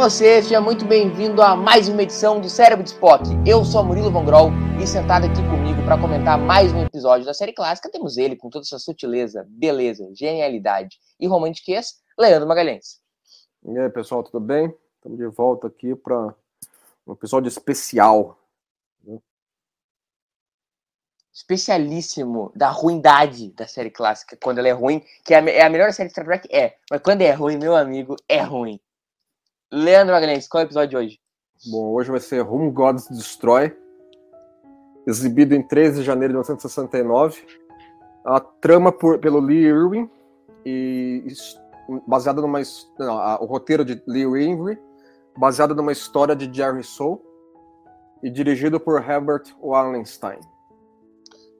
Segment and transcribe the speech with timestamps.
[0.00, 3.22] Você, seja muito bem-vindo a mais uma edição do Cérebro de Spock.
[3.46, 4.48] Eu sou Murilo Von Grol
[4.82, 8.48] e sentado aqui comigo para comentar mais um episódio da série clássica temos ele com
[8.48, 12.98] toda essa sutileza, beleza, genialidade e romantiquez, Leandro Magalhães.
[13.62, 14.74] E aí pessoal, tudo bem?
[14.96, 16.34] Estamos de volta aqui para
[17.06, 18.38] um episódio especial.
[21.30, 25.68] Especialíssimo da ruindade da série clássica, quando ela é ruim, que é a, é a
[25.68, 28.80] melhor série de Star Trek, é, mas quando é ruim, meu amigo, é ruim.
[29.72, 31.20] Leandro Magalhães, qual é o episódio de hoje?
[31.70, 33.72] Bom, hoje vai ser Whom Gods Destroy,
[35.06, 37.46] exibido em 13 de janeiro de 1969.
[38.24, 40.10] A trama por, pelo Lee Irwin
[40.66, 41.24] e
[42.06, 42.60] baseada numa
[42.98, 44.76] não, a, o roteiro de Lee Irwin,
[45.38, 47.20] baseado numa história de Jerry Soule
[48.24, 50.40] e dirigido por Herbert Wallenstein.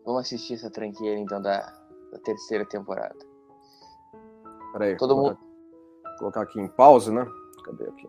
[0.04, 1.60] Vamos assistir essa tranqueira então da,
[2.12, 3.16] da terceira temporada.
[4.72, 5.50] Peraí, Todo colocar, mundo
[6.18, 7.24] colocar aqui em pause, né?
[7.70, 8.08] Cadê aqui?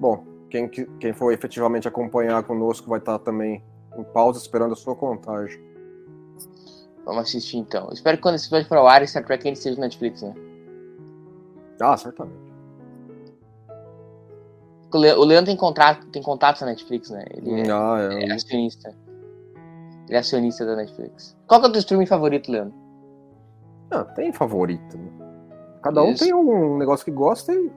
[0.00, 3.62] Bom, quem, que- quem for efetivamente acompanhar conosco vai estar também
[3.96, 5.58] em pausa, esperando a sua contagem.
[7.04, 7.88] Vamos assistir então.
[7.92, 10.34] Espero que quando esse episódio for ao ar, Star Trek ainda esteja no Netflix, né?
[11.80, 12.46] Ah, certamente.
[14.92, 17.24] O Le- o Leandro tem contrato, tem contatos na Netflix, né?
[17.30, 18.32] Ele é, Ah, é é.
[18.32, 18.94] acionista.
[20.08, 21.36] Ele é acionista da Netflix.
[21.46, 22.74] Qual que é o teu streaming favorito, Leandro?
[23.90, 24.96] Ah, tem favorito.
[24.96, 25.25] né?
[25.86, 26.24] Cada um Isso.
[26.24, 27.70] tem um negócio que gosta e.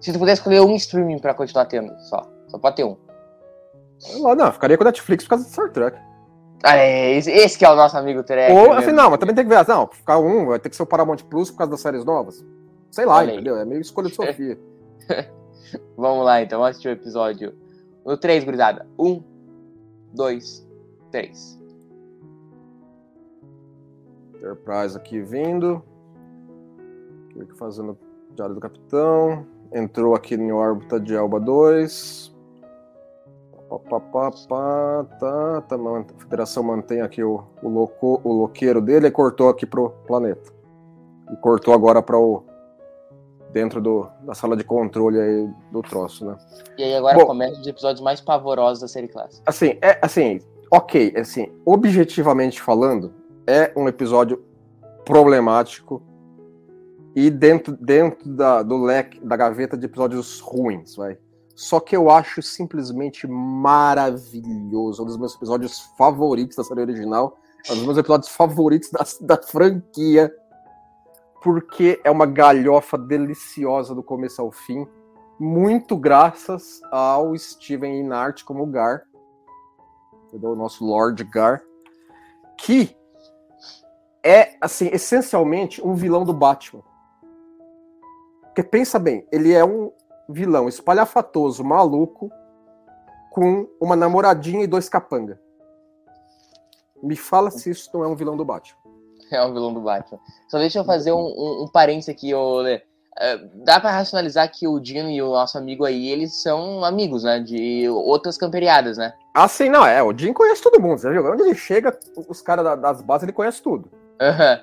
[0.00, 2.28] Se tu pudesse escolher um streaming pra continuar tendo, só.
[2.48, 2.96] Só pode ter um.
[3.98, 5.96] sei lá, não, ficaria com a Netflix por causa de Star Trek.
[6.64, 8.52] Ah, é, esse, esse que é o nosso amigo Trek.
[8.52, 9.66] Ou, assim, não, mas também tem que ver.
[9.68, 12.44] Não, ficar um, vai ter que ser o Paramount Plus por causa das séries novas.
[12.90, 13.56] Sei lá, entendeu?
[13.56, 14.58] É meio escolha de Sofia.
[15.96, 16.58] Vamos lá, então.
[16.58, 17.54] Vamos assistir o episódio.
[18.04, 18.86] No 3, gurizada.
[18.98, 19.22] 1,
[20.12, 20.66] 2,
[21.12, 21.60] 3.
[24.34, 25.82] Enterprise aqui vindo.
[27.56, 27.98] Fazendo
[28.34, 29.46] diário do capitão.
[29.72, 32.34] Entrou aqui em órbita de Elba 2.
[33.68, 39.08] Pá, pá, pá, tá, tá, a federação mantém aqui o, o, loco, o loqueiro dele
[39.08, 40.52] e cortou aqui pro planeta.
[41.32, 42.44] E cortou agora para o.
[43.52, 46.36] dentro do, da sala de controle aí do troço, né?
[46.78, 47.26] E aí agora Bom.
[47.26, 49.42] começa os episódios mais pavorosos da série clássica.
[49.44, 50.40] Assim, é assim,
[50.70, 53.12] ok, assim, objetivamente falando,
[53.46, 54.44] é um episódio
[55.04, 56.00] problemático
[57.14, 61.16] e dentro, dentro da, do leque, da gaveta de episódios ruins, vai.
[61.54, 67.38] Só que eu acho simplesmente maravilhoso, um dos meus episódios favoritos da série original,
[67.70, 70.34] um dos meus episódios favoritos da, da franquia,
[71.40, 74.84] porque é uma galhofa deliciosa do começo ao fim,
[75.38, 79.04] muito graças ao Steven Inart como Gar,
[80.26, 80.50] entendeu?
[80.50, 81.62] o nosso Lord Gar,
[82.58, 82.96] que
[84.24, 86.82] é, assim, essencialmente um vilão do Batman.
[88.54, 89.90] Porque pensa bem, ele é um
[90.28, 92.30] vilão espalhafatoso, maluco,
[93.32, 95.40] com uma namoradinha e dois capanga.
[97.02, 98.78] Me fala se isso não é um vilão do Batman.
[99.32, 100.20] É o vilão do Batman.
[100.48, 102.80] Só deixa eu fazer um, um, um parênteses aqui, ô Lê.
[103.18, 107.24] É, dá pra racionalizar que o Dino e o nosso amigo aí, eles são amigos,
[107.24, 107.40] né?
[107.40, 109.12] De outras camperiadas, né?
[109.34, 111.24] Assim, não, é, o Jim conhece todo mundo, você viu?
[111.26, 111.98] Onde ele chega,
[112.28, 113.90] os caras da- das bases, ele conhece tudo.
[114.20, 114.60] Aham.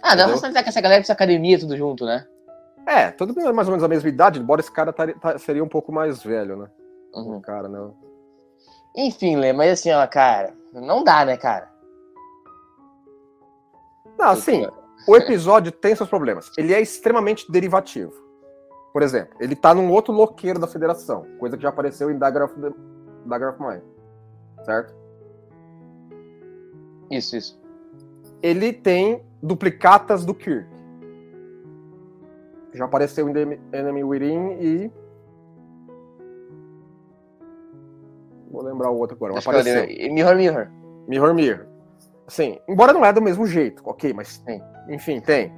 [0.00, 2.24] Ah, dá pra racionalizar que essa galera precisa academia tudo junto, né?
[2.86, 4.94] É, todo mundo é mais ou menos a mesma idade, embora esse cara
[5.38, 6.68] seria um pouco mais velho, né?
[7.14, 7.36] Uhum.
[7.36, 7.90] O cara, né?
[8.96, 11.70] Enfim, Lê, mas assim, ó, cara, não dá, né, cara?
[14.18, 14.66] Não, assim,
[15.06, 16.50] o episódio tem seus problemas.
[16.56, 18.12] Ele é extremamente derivativo.
[18.92, 22.44] Por exemplo, ele tá num outro loqueiro da federação, coisa que já apareceu em Dagger
[22.44, 22.70] of, the,
[23.24, 23.82] Dagger of Mine.
[24.64, 24.94] Certo?
[27.10, 27.60] Isso, isso.
[28.42, 30.71] Ele tem duplicatas do Kirk.
[32.72, 34.90] Já apareceu em The Enemy Within e.
[38.50, 39.34] Vou lembrar o outro agora.
[39.36, 39.86] Acho que eu Apareceu.
[39.86, 40.68] dei- Mirror, Mirror.
[41.08, 41.66] Mirror Mirror.
[42.26, 44.62] Assim, embora não é do mesmo jeito, ok, mas Sim.
[44.88, 45.52] enfim, tem.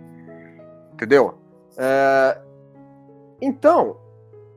[0.93, 1.35] Entendeu?
[1.77, 2.39] É,
[3.41, 3.97] Então,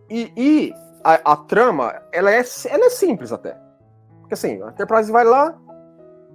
[0.10, 3.57] e, e a, a trama, ela é, ela é simples até.
[4.21, 5.57] Porque assim, a Enterprise vai lá,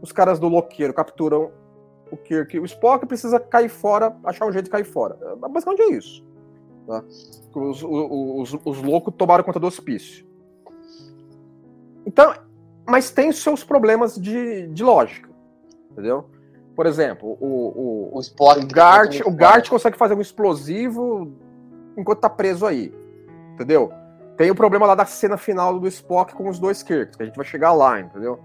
[0.03, 1.51] os caras do Loqueiro capturam
[2.13, 5.19] o Kirk o Spock precisa cair fora, achar um jeito de cair fora.
[5.21, 6.25] É, Basicamente é isso.
[6.87, 7.03] Tá?
[7.55, 10.27] Os, os, os loucos tomaram conta do hospício.
[12.05, 12.35] Então,
[12.87, 15.31] mas tem seus problemas de, de lógica,
[15.91, 16.27] entendeu?
[16.75, 18.65] Por exemplo, o, o, O Spock.
[18.65, 21.31] o Gart, o Gart consegue fazer um explosivo
[21.97, 22.93] enquanto tá preso aí,
[23.55, 23.93] entendeu?
[24.37, 27.27] Tem o problema lá da cena final do Spock com os dois Kirks, que a
[27.27, 28.41] gente vai chegar lá, entendeu?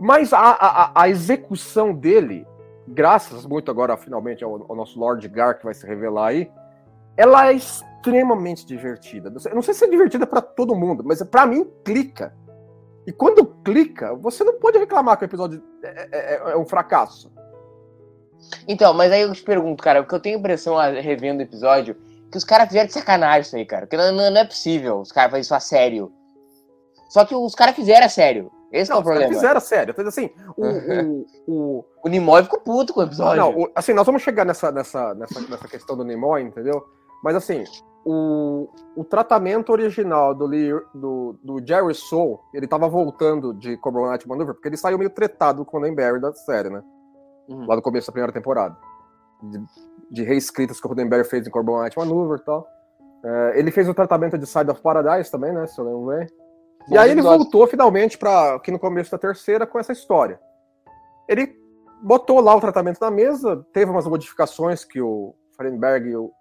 [0.00, 2.46] Mas a, a, a execução dele,
[2.86, 6.50] graças muito agora finalmente ao, ao nosso Lord Gar que vai se revelar aí,
[7.16, 9.32] ela é extremamente divertida.
[9.46, 12.32] Eu não sei se é divertida para todo mundo, mas para mim clica.
[13.06, 17.32] E quando clica, você não pode reclamar que o episódio é, é- é um fracasso.
[18.68, 21.42] Então, mas aí eu te pergunto, cara, porque eu tenho a impressão, ah, revendo o
[21.42, 21.96] episódio,
[22.30, 23.86] que os caras fizeram de sacanagem isso aí, cara.
[23.86, 26.12] Porque não, não- não é possível os caras fazerem isso a sério.
[27.08, 28.52] Só que os caras fizeram a sério.
[28.70, 29.32] Esse que é Não, o problema.
[29.32, 29.92] fizeram sério.
[29.92, 33.42] Então, assim, o, o, o, O Nimoy ficou puto com o episódio.
[33.42, 36.84] Não, o- assim, nós vamos chegar nessa, nessa, nessa, nessa questão do Nimoy, entendeu?
[37.24, 37.64] Mas assim,
[38.04, 44.02] o, o tratamento original do, Lee, do, do Jerry Soul, ele tava voltando de Cobra
[44.06, 46.82] Night Maneuver, porque ele saiu meio tretado com o Conan Barry da série, né?
[47.48, 47.66] Uhum.
[47.66, 48.76] Lá no começo da primeira temporada.
[49.42, 49.64] De,
[50.10, 52.66] de reescritas que o Roddenberry fez em Cobra Night Maneuver e tal.
[53.24, 55.66] É, ele fez o tratamento de Side of Paradise também, né?
[55.66, 56.26] Se eu lembro bem.
[56.90, 60.40] E aí ele voltou finalmente para aqui no começo da terceira com essa história.
[61.28, 61.54] Ele
[62.02, 66.32] botou lá o tratamento na mesa, teve umas modificações que o Frenberg e o,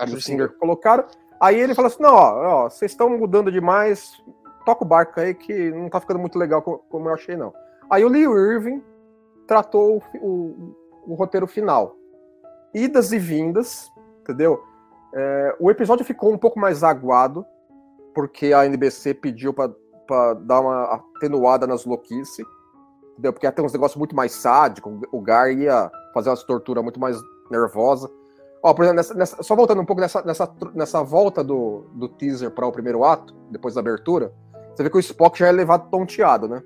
[0.00, 1.04] e o Singer colocaram.
[1.40, 4.12] Aí ele falou assim: não, ó, ó, vocês estão mudando demais,
[4.64, 7.52] toca o barco aí que não tá ficando muito legal co- como eu achei, não.
[7.90, 8.82] Aí o Lee Irving
[9.46, 10.76] tratou o, o-
[11.08, 11.96] o roteiro final.
[12.74, 13.90] Idas e vindas,
[14.20, 14.62] entendeu?
[15.14, 17.46] É, o episódio ficou um pouco mais aguado,
[18.14, 19.70] porque a NBC pediu pra
[20.06, 22.42] pra dar uma atenuada nas louquice,
[23.12, 23.30] entendeu?
[23.30, 27.20] Porque tem uns negócios muito mais sádicos, o Gar ia fazer umas torturas muito mais
[27.50, 28.10] nervosa.
[28.62, 32.08] Ó, por exemplo, nessa- nessa- só voltando um pouco nessa, nessa, nessa volta do, do
[32.08, 34.32] teaser para o primeiro ato, depois da abertura,
[34.74, 36.62] você vê que o Spock já é levado tonteado, né?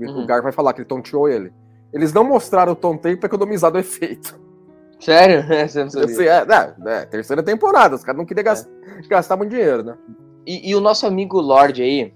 [0.00, 0.24] E Uhum.
[0.24, 1.52] O Gar vai falar que ele tonteou ele.
[1.92, 4.36] Eles não mostraram o tonteio para economizar do efeito.
[4.98, 5.44] Sério?
[5.68, 6.06] Você não sabia.
[6.06, 8.68] Assim, é, é, é, terceira temporada, os caras não queriam gastar,
[9.08, 9.96] gastar muito dinheiro, né?
[10.48, 12.10] E, e o nosso amigo Lorde aí,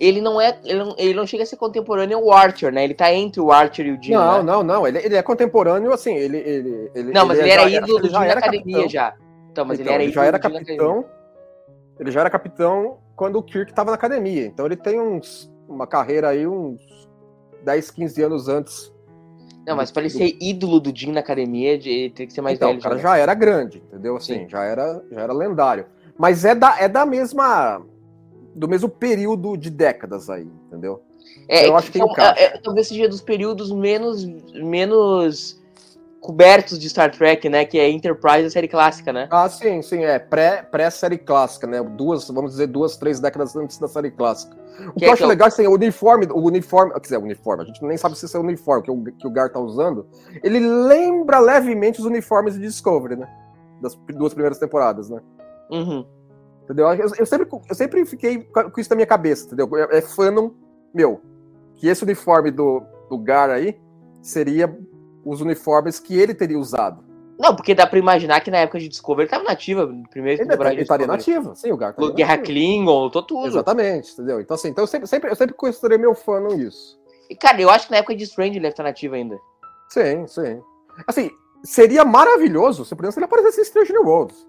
[0.00, 0.58] ele não é.
[0.64, 2.82] Ele não, ele não chega a ser contemporâneo ao Archer, né?
[2.82, 4.14] Ele tá entre o Archer e o Jim.
[4.14, 4.42] Não, né?
[4.42, 4.84] não, não.
[4.84, 6.38] Ele, ele é contemporâneo, assim, ele.
[6.38, 8.88] ele, ele Não, mas ele, era já ídolo do Jim na era academia capitão.
[8.88, 9.14] já.
[9.52, 11.04] Então, mas Então, ele era ele já era capitão.
[12.00, 14.46] Ele já era capitão quando o Kirk estava na academia.
[14.46, 16.80] Então ele tem uns uma carreira aí uns
[17.64, 18.92] 10, 15 anos antes.
[19.64, 22.40] Não, mas pra ele ser ídolo do Jim na academia, de- ele tem que ser
[22.40, 22.80] mais então, velho.
[22.80, 23.02] o cara né?
[23.02, 24.16] já era grande, entendeu?
[24.16, 24.48] Assim, Sim.
[24.48, 25.86] já era, já era lendário.
[26.18, 27.80] Mas é da, é da mesma
[28.54, 31.00] do mesmo período de décadas aí, entendeu?
[31.48, 32.40] É, eu acho que então, encaixa.
[32.40, 34.24] é, é, talvez seja dos períodos menos,
[34.54, 35.62] menos
[36.20, 37.64] cobertos de Star Trek, né?
[37.64, 39.28] Que é Enterprise, a série clássica, né?
[39.30, 41.82] Ah, sim, sim, é pré, pré-série clássica, né?
[41.82, 44.56] Duas, vamos dizer, duas, três décadas antes da série clássica.
[44.88, 47.00] O que, Que eu é acho que legal é assim, o uniforme, o uniforme, quer
[47.00, 49.26] dizer, o uniforme, a gente nem sabe se esse é o uniforme que o, que
[49.26, 50.06] o Gar tá usando.
[50.42, 53.28] Ele lembra levemente os uniformes de Discovery, né?
[53.80, 55.20] Das duas primeiras temporadas, né?
[55.70, 56.04] Uhum.
[56.64, 56.86] Entendeu?
[56.92, 59.68] Eu, eu sempre, eu sempre fiquei com isso na minha cabeça, entendeu?
[59.76, 60.52] É, é fandom
[60.94, 61.20] meu.
[61.76, 63.80] Que esse uniforme do, do Gar aí
[64.22, 64.76] seria
[65.24, 67.04] os uniformes que ele teria usado.
[67.38, 70.56] Não, porque dá pra imaginar que na época de Discovery ele tava nativa, primeiro Ele,
[70.56, 72.46] de ele estaria nativo, sim, o Gar estaria Guerra nativo.
[72.46, 73.46] Klingon, lutou tudo.
[73.46, 74.40] Exatamente, entendeu?
[74.40, 76.98] Então, assim, então eu sempre, sempre, eu sempre considerei meu fã isso.
[77.30, 79.38] E, cara, eu acho que na época de Strange ele deve estar nativo ainda.
[79.88, 80.60] Sim, sim.
[81.06, 81.30] Assim,
[81.62, 84.47] seria maravilhoso se, por exemplo, ele aparecesse em Strange New Worlds.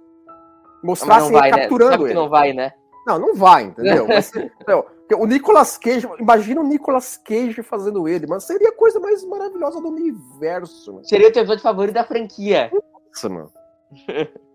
[0.83, 1.62] Mostrassem vai, ele né?
[1.63, 2.13] capturando que ele.
[2.13, 2.74] não vai, né?
[3.05, 4.07] Não, não vai, entendeu?
[4.07, 4.86] Mas, entendeu?
[5.17, 9.81] O Nicolas Cage, imagina o Nicolas Cage fazendo ele, mas seria a coisa mais maravilhosa
[9.81, 10.93] do universo.
[10.93, 11.05] Mano.
[11.05, 12.71] Seria o teu episódio favorito da franquia.
[13.07, 13.51] Nossa, mano.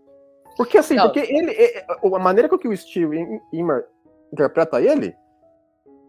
[0.57, 1.07] Porque assim, Não.
[1.07, 3.85] porque ele, é- é- a maneira com que o Steve Immer
[4.33, 5.12] interpreta ele,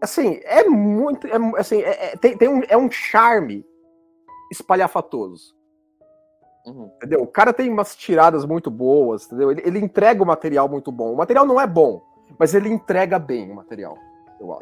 [0.00, 3.66] assim, é muito, é, assim, é, é- tem, tem um, é um charme
[4.52, 5.56] espalhafatoso.
[6.66, 6.90] Uhum.
[6.96, 7.22] Entendeu?
[7.22, 9.50] O cara tem umas tiradas muito boas, entendeu?
[9.50, 11.12] Ele, ele entrega o material muito bom.
[11.12, 12.02] O material não é bom,
[12.38, 13.96] mas ele entrega bem o material.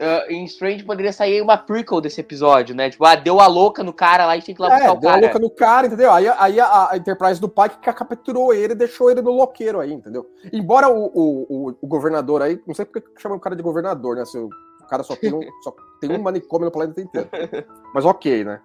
[0.01, 2.91] Ah, em Strange poderia sair uma prequel desse episódio, né?
[2.91, 4.91] Tipo, ah, deu a louca no cara lá e tem que ir lá buscar É,
[4.91, 5.25] o deu a cara.
[5.25, 6.13] louca no cara, entendeu?
[6.13, 9.81] Aí, aí a, a Enterprise do pai que capturou ele e deixou ele no loqueiro
[9.81, 10.27] aí, entendeu?
[10.53, 13.63] Embora o, o, o, o governador aí, não sei porque que chamam o cara de
[13.63, 14.25] governador, né?
[14.25, 14.49] Se o,
[14.81, 17.29] o cara só tem um, só tem um manicômio no planeta inteiro.
[17.93, 18.61] Mas ok, né?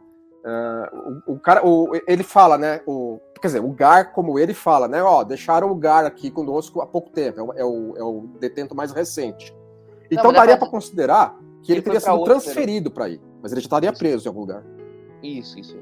[0.46, 0.89] Ah,
[1.27, 2.81] o, o cara, o, ele fala, né?
[2.88, 5.01] O, quer dizer, o Gar, como ele fala, né?
[5.03, 8.27] Ó, deixaram o Gar aqui conosco há pouco tempo, é o, é o, é o
[8.39, 9.55] detento mais recente.
[10.10, 13.51] Então mas daria pra pra- considerar que ele, teria sido outro, transferido pra ir, mas
[13.51, 14.00] ele já estaria Isso.
[14.00, 14.63] preso em algum lugar.
[15.22, 15.77] Isso, isso.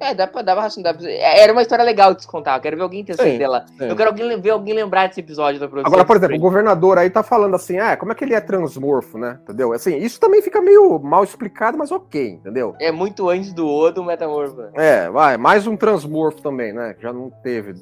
[0.00, 0.82] É, dá pra ração.
[0.82, 1.08] Dá pra...
[1.08, 2.56] Era uma história legal de se contar.
[2.56, 3.64] Eu quero ver alguém ter Sim, dela.
[3.78, 3.84] sim.
[3.88, 5.86] Eu quero alguém, ver alguém lembrar desse episódio da produção.
[5.92, 8.40] Agora, por exemplo, o governador aí tá falando assim, ah, como é que ele é
[8.40, 9.38] transmorfo, né?
[9.42, 9.72] Entendeu?
[9.72, 12.74] Assim, isso também fica meio mal explicado, mas ok, entendeu?
[12.80, 14.62] É muito antes do Odo, Metamorfo.
[14.74, 16.96] É, vai, mais um transmorfo também, né?
[17.00, 17.74] Já não teve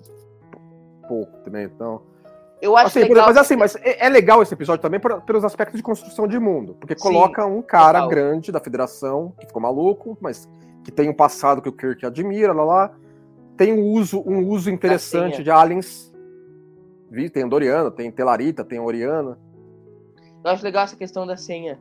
[1.09, 2.03] pouco também, então.
[2.61, 3.27] Eu acho Assim, legal.
[3.27, 6.77] mas assim, mas é, é legal esse episódio também pelos aspectos de construção de mundo.
[6.79, 8.09] Porque Sim, coloca um cara total.
[8.11, 10.47] grande da federação, que ficou maluco, mas
[10.85, 12.95] que tem um passado que o Kirk admira, lá lá.
[13.57, 16.13] Tem um uso, um uso interessante de aliens.
[17.11, 19.39] Vi, tem Doriana, tem Telarita, tem Oriana.
[20.45, 21.79] Eu acho legal essa questão da senha.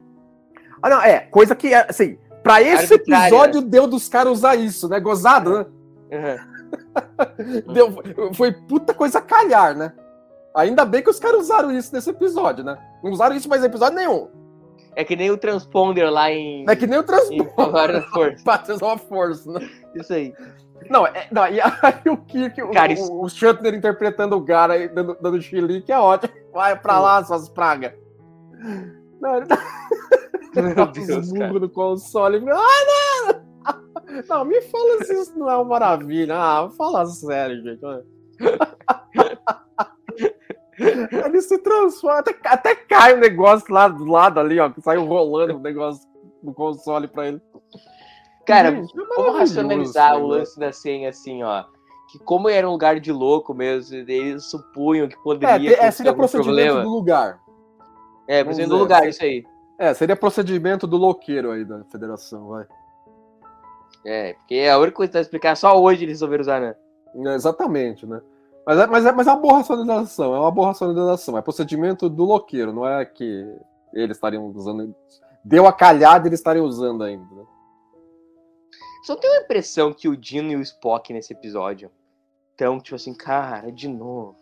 [0.82, 3.28] Ah, não, é, coisa que, é, assim, pra esse Arbitrária.
[3.28, 5.00] episódio deu dos caras usar isso, né?
[5.00, 5.66] Gozado, né?
[6.12, 6.60] Uhum.
[7.74, 9.94] Deu, foi puta coisa calhar, né?
[10.56, 12.78] Ainda bem que os caras usaram isso nesse episódio, né?
[13.04, 14.28] Não usaram isso mais em episódio nenhum.
[14.96, 16.66] É que nem o transponder lá em.
[16.70, 18.42] É que nem o Força.
[18.46, 19.70] Battles of Force, né?
[19.96, 20.34] Isso aí.
[20.90, 24.44] Não, é, não, e aí o Kirk, o, Cara, isso- o, o Shatner interpretando o
[24.46, 26.34] cara aí, dando, dando chilique é ótimo.
[26.54, 27.94] Vai pra lá, suas pragas.
[29.22, 29.58] Não, ele tá
[30.56, 31.54] Meu os Deus, cara.
[31.54, 32.44] no console.
[32.50, 33.50] Ah, não!
[34.28, 36.36] Não, me fala se isso não é uma maravilha.
[36.36, 37.82] Ah, fala sério, gente.
[40.80, 45.06] Ele se transforma, até, até cai o negócio lá do lado ali, ó, que saiu
[45.06, 46.08] rolando o negócio
[46.42, 47.42] no console pra ele.
[48.46, 51.66] Cara, Gente, é vamos racionalizar o lance da senha assim, ó.
[52.12, 55.92] Que como era um lugar de louco mesmo, eles supunham que É, poderia é, acontecer
[55.92, 56.82] seria procedimento problema.
[56.82, 57.40] do lugar.
[58.28, 59.44] É, procedimento do lugar, isso aí.
[59.78, 62.66] É, seria procedimento do louqueiro aí da federação, vai.
[64.06, 66.76] É, porque é a única coisa que pra explicar, só hoje eles resolveram usar, né?
[67.16, 68.22] É, exatamente, né?
[68.70, 71.36] Mas é, mas, é, mas é uma boa racionalização, é uma boa racionalização.
[71.36, 73.44] É procedimento do louqueiro, não é que
[73.92, 74.96] eles estariam usando.
[75.44, 77.24] Deu a calhada e eles estariam usando ainda.
[77.34, 77.44] né?
[79.08, 81.90] Só tenho a impressão que o Dino e o Spock nesse episódio
[82.52, 84.36] estão, tipo assim, cara, de novo.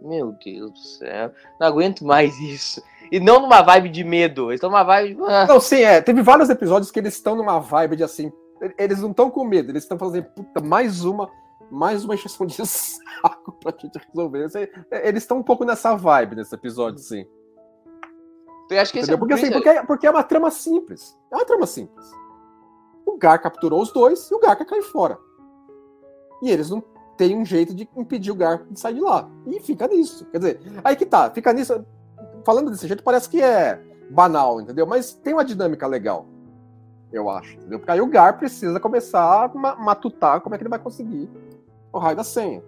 [0.00, 1.32] Meu Deus do céu.
[1.58, 2.80] Não aguento mais isso.
[3.10, 4.52] E não numa vibe de medo.
[4.52, 5.16] Eles estão numa vibe.
[5.16, 6.00] de, ah, Não, sim, é.
[6.00, 8.30] Teve vários episódios que eles estão numa vibe de assim.
[8.78, 11.28] Eles não estão com medo, eles estão fazendo, puta, mais uma.
[11.72, 14.40] Mais uma encheção de saco pra gente resolver.
[14.40, 14.54] Eles-
[14.90, 17.26] Eles estão um pouco nessa vibe nesse episódio, sim.
[18.70, 19.16] eu acho que esse é?
[19.16, 21.18] Porque, assim, por isso- porque, porque é uma trama simples.
[21.30, 22.10] É uma trama simples.
[23.06, 25.18] O Gar capturou os dois e o Garca cai fora.
[26.42, 26.82] E eles não
[27.16, 29.28] têm um jeito de impedir o Gar de sair de lá.
[29.46, 30.24] E fica nisso.
[30.26, 31.84] Quer dizer, aí que tá, fica nisso.
[32.44, 34.86] Falando desse jeito, parece que é banal, entendeu?
[34.86, 36.26] Mas tem uma dinâmica legal.
[37.12, 37.56] Eu acho.
[37.58, 37.78] Entendeu?
[37.78, 41.28] Porque aí o Gar precisa começar a ma- matutar como é que ele vai conseguir
[41.92, 42.62] o raio da senha.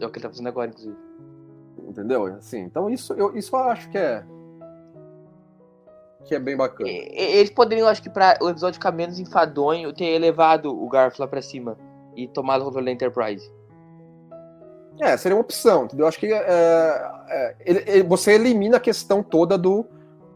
[0.00, 0.96] É o que ele tá fazendo agora, inclusive.
[1.88, 2.26] Entendeu?
[2.26, 4.24] Assim, então isso eu, isso eu acho que é.
[6.24, 6.88] Que é bem bacana.
[6.88, 11.18] E- Eles poderiam, acho que, pra o episódio ficar menos enfadonho, ter elevado o Garf
[11.18, 11.76] lá pra cima
[12.16, 13.50] e tomado o controle da Enterprise.
[15.00, 16.06] É, seria uma opção, entendeu?
[16.08, 16.44] Acho que é,
[17.28, 19.86] é, ele- ele- você elimina a questão toda do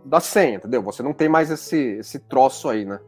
[0.05, 0.83] da senha, entendeu?
[0.83, 2.99] Você não tem mais esse, esse troço aí, né?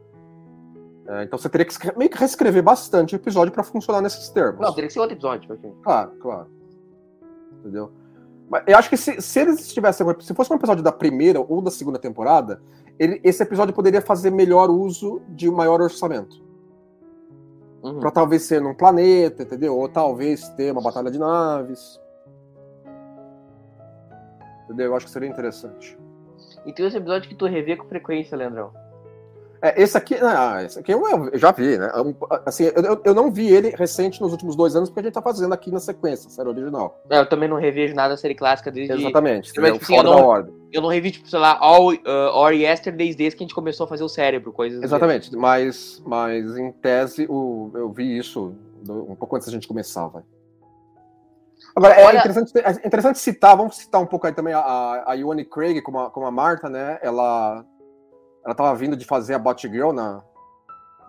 [1.06, 4.61] É, então você teria que meio que reescrever bastante o episódio para funcionar nesses termos.
[4.61, 5.46] Não, teria que ser outro episódio.
[5.49, 6.46] porque- Claro, claro.
[7.61, 7.92] Entendeu?
[8.49, 10.06] Mas eu acho que se, se eles estivessem.
[10.20, 12.61] Se fosse um episódio da primeira ou da segunda temporada,
[12.99, 16.42] ele- esse episódio poderia fazer melhor uso de um maior orçamento.
[17.82, 18.00] Uhum.
[18.00, 19.76] Pra talvez ser num planeta, entendeu?
[19.76, 22.00] Ou talvez ter uma batalha de naves.
[24.64, 24.87] Entendeu?
[24.87, 25.99] Eu acho que seria interessante.
[26.64, 28.73] E tem esse episódio que tu revê com frequência, Leandrão.
[29.66, 31.02] É, esse aqui, ah, esse aqui eu,
[31.33, 31.87] eu já vi, né?
[31.90, 35.14] É Assim, eu, eu- não vi ele recente nos últimos dois anos, porque a gente
[35.14, 37.00] tá fazendo aqui na sequência, série original.
[37.09, 38.92] É, Eu também não revejo nada da série clássica desde.
[38.92, 39.49] Exatamente.
[39.49, 39.76] Mas, entendeu?
[39.76, 40.54] assim, Fora eu da não- ordem.
[40.71, 41.97] Eu não revi, tipo, sei lá, All, uh,
[42.35, 44.78] or desde que a gente começou a fazer o cérebro, coisas.
[44.80, 44.87] assim.
[44.87, 48.54] Exatamente, mas, mas em tese o, eu vi isso
[48.87, 50.23] um pouco antes da gente começar, vai.
[51.75, 55.14] Agora, é Olha- interessante, é interessante citar, vamos citar um pouco aí também a, a
[55.14, 56.99] Ione Craig, como a, como a Marta, né?
[57.02, 57.64] Ela,
[58.45, 60.23] ela tava vindo de fazer a Batgirl na,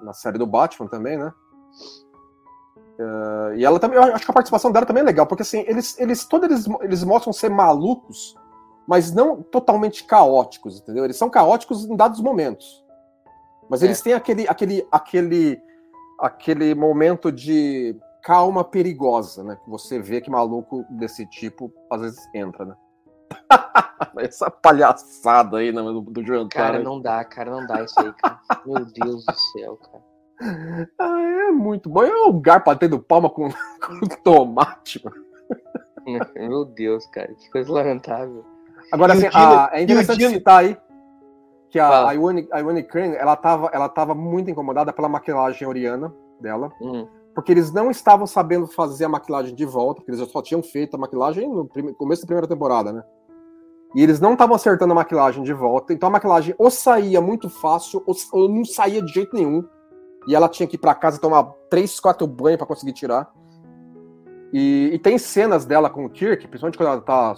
[0.01, 1.33] na série do Batman também, né?
[2.97, 5.63] Eh, e ela também, eu acho que a participação dela também é legal, porque assim,
[5.67, 8.35] eles, eles todos eles, eles mostram ser malucos,
[8.87, 11.03] mas não totalmente caóticos, entendeu?
[11.03, 12.83] Eles são caóticos em dados momentos.
[13.69, 13.85] Mas É.
[13.87, 15.61] eles têm aquele, aquele, aquele,
[16.19, 19.57] aquele momento de calma perigosa, né?
[19.63, 22.75] Que você vê que maluco desse tipo às vezes entra, né?
[24.19, 26.63] Essa palhaçada aí né, do, do jantar.
[26.65, 26.83] Cara, aí.
[26.83, 28.39] não dá, cara, não dá isso aí, cara.
[28.65, 30.03] Meu Deus do céu, cara.
[30.99, 32.03] Ah, é muito bom.
[32.03, 35.01] É o Gar batendo palma com, com tomate.
[35.03, 35.25] mano.
[36.35, 38.45] Meu Deus, cara, que coisa lamentável.
[38.91, 40.77] Agora, assim, Dino- a- é e o interessante Dino- citar aí
[41.71, 47.05] que a, Ione, Crane, ela tava, ela tava muito incomodada pela maquilagem oriana dela, Uhum.
[47.33, 50.95] porque eles não estavam sabendo fazer a maquilagem de volta, porque eles só tinham feito
[50.95, 53.03] a maquilagem no prime- começo da primeira temporada, né?
[53.95, 57.49] E eles não estavam acertando a maquilagem de volta, então a maquilagem ou saía muito
[57.49, 59.63] fácil, ou, ou não saía de jeito nenhum.
[60.27, 63.31] E ela tinha que ir pra casa tomar três, quatro banhos pra conseguir tirar.
[64.51, 67.35] E, e tem cenas dela com o Kirk, principalmente quando ela tá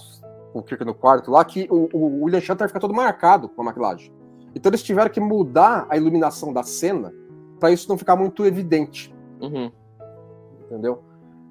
[0.52, 3.62] com o Kirk no quarto lá, que o, o William Shatner fica todo marcado com
[3.62, 4.12] a maquilagem.
[4.56, 7.14] Então eles tiveram que mudar a iluminação da cena
[7.60, 9.72] pra isso não ficar muito evidente, Uhum.
[10.66, 11.04] entendeu?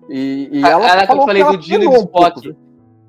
[0.08, 1.90] E, e Ah, ela ah, que eu falou falei que ela do Dino e do
[1.90, 2.56] um pouco, Spock.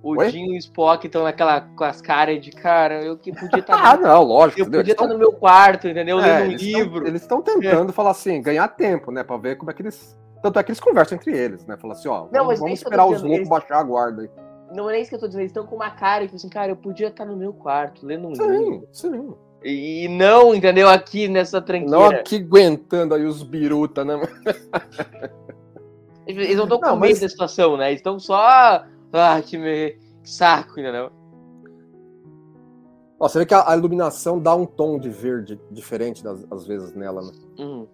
[0.08, 0.32] O Oi?
[0.32, 3.74] Dinho e o Spock estão naquela com as caras de cara, eu que podia estar
[3.94, 4.62] Ah, não, lógico.
[4.62, 4.80] eu entendeu?
[4.80, 6.20] podia estar no meu quarto, entendeu?
[6.20, 7.08] É, Lendo um eles tão- livro.
[7.08, 9.24] eles estão tentando falar assim, ganhar tempo, né?
[9.24, 10.18] Pra ver como é que eles.
[10.42, 11.76] Tanto é que eles conversam entre eles, né?
[11.78, 14.30] Falar assim, ó, Não, vamos, vamos que esperar os loucos eles- baixar a guarda aí.
[14.74, 16.72] Não é isso que eu tô dizendo, eles estão com uma cara e assim, cara,
[16.72, 18.88] eu podia estar no meu quarto, lendo um livro.
[18.92, 19.34] Sim, sim.
[19.64, 20.88] E não, entendeu?
[20.88, 21.98] Aqui nessa tranqueira.
[21.98, 24.20] Não aqui aguentando aí os biruta, né?
[26.26, 27.88] Eles não estão com medo mas- da situação, né?
[27.90, 28.84] Eles estão só.
[29.14, 29.92] Ah, que, me...
[30.24, 31.10] que saco, entendeu?
[33.20, 36.68] Ó, você vê que a, a iluminação dá um tom de verde diferente das, às
[36.68, 37.32] vezes nela, né?
[37.60, 37.88] Uhum.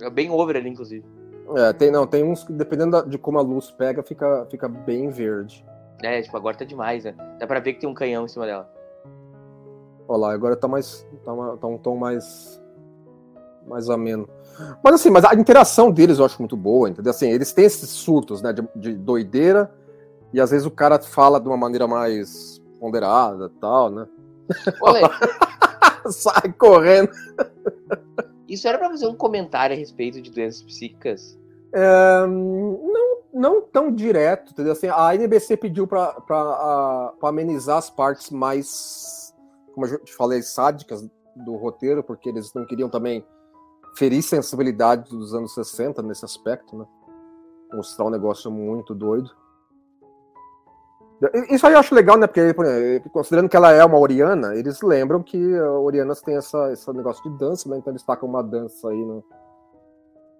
[0.00, 1.04] É bem over ali, inclusive.
[1.56, 4.68] É, tem, não, tem uns que, dependendo da- de como a luz pega, fica, fica
[4.68, 5.64] bem verde.
[6.02, 7.14] É, tipo, agora tá demais, né?
[7.38, 8.68] Dá pra ver que tem um canhão em cima dela.
[10.08, 11.06] Olha lá, agora tá mais.
[11.24, 12.60] Tá, uma- tá um tom mais.
[13.68, 14.28] mais ameno.
[14.82, 17.10] Mas assim, mas a interação deles eu acho muito boa, entendeu?
[17.10, 19.72] Assim, eles têm esses surtos, né, de, de doideira,
[20.32, 24.06] e às vezes o cara fala de uma maneira mais ponderada tal, né?
[26.10, 27.10] Sai correndo.
[28.48, 31.38] isso era pra fazer um comentário a respeito de doenças psíquicas?
[31.72, 34.72] É, não, não tão direto, entendeu?
[34.72, 39.34] Assim, a NBC pediu pra, pra, a- pra amenizar as partes mais,
[39.74, 43.24] como eu te falei, sádicas do roteiro, porque eles não queriam também
[43.96, 46.84] ferir sensibilidade dos anos 60 nesse aspecto, né?
[47.72, 49.30] Mostrar um negócio muito doido.
[51.50, 52.26] Isso aí eu acho legal, né?
[52.26, 56.90] Porque, exemplo, considerando que ela é uma Oriana, eles lembram que Orianas tem essa, esse
[56.92, 57.76] negócio de dança, né?
[57.78, 59.22] Então eles tacam uma dança aí no,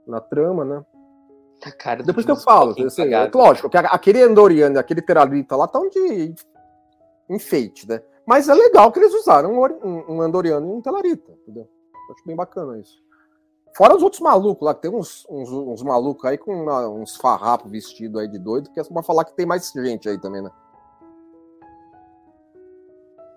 [0.06, 0.84] na trama, né?
[1.64, 3.38] A cara Depois que eu falo, assim, cagado.
[3.38, 6.34] lógico, que aquele Andoriano e aquele Teralita lá estão de
[7.28, 8.02] enfeite, né?
[8.26, 9.78] Mas é legal que eles usaram um, Ori-
[10.20, 11.68] Andoriano e um Telarita, entendeu?
[12.08, 13.00] Eu acho bem bacana isso.
[13.76, 17.16] Fora os outros malucos lá, que tem uns, uns, uns malucos aí com uma- uns
[17.16, 20.18] farrapos vestidos aí de doido, que é só pra falar que tem mais gente aí
[20.20, 20.50] também, né?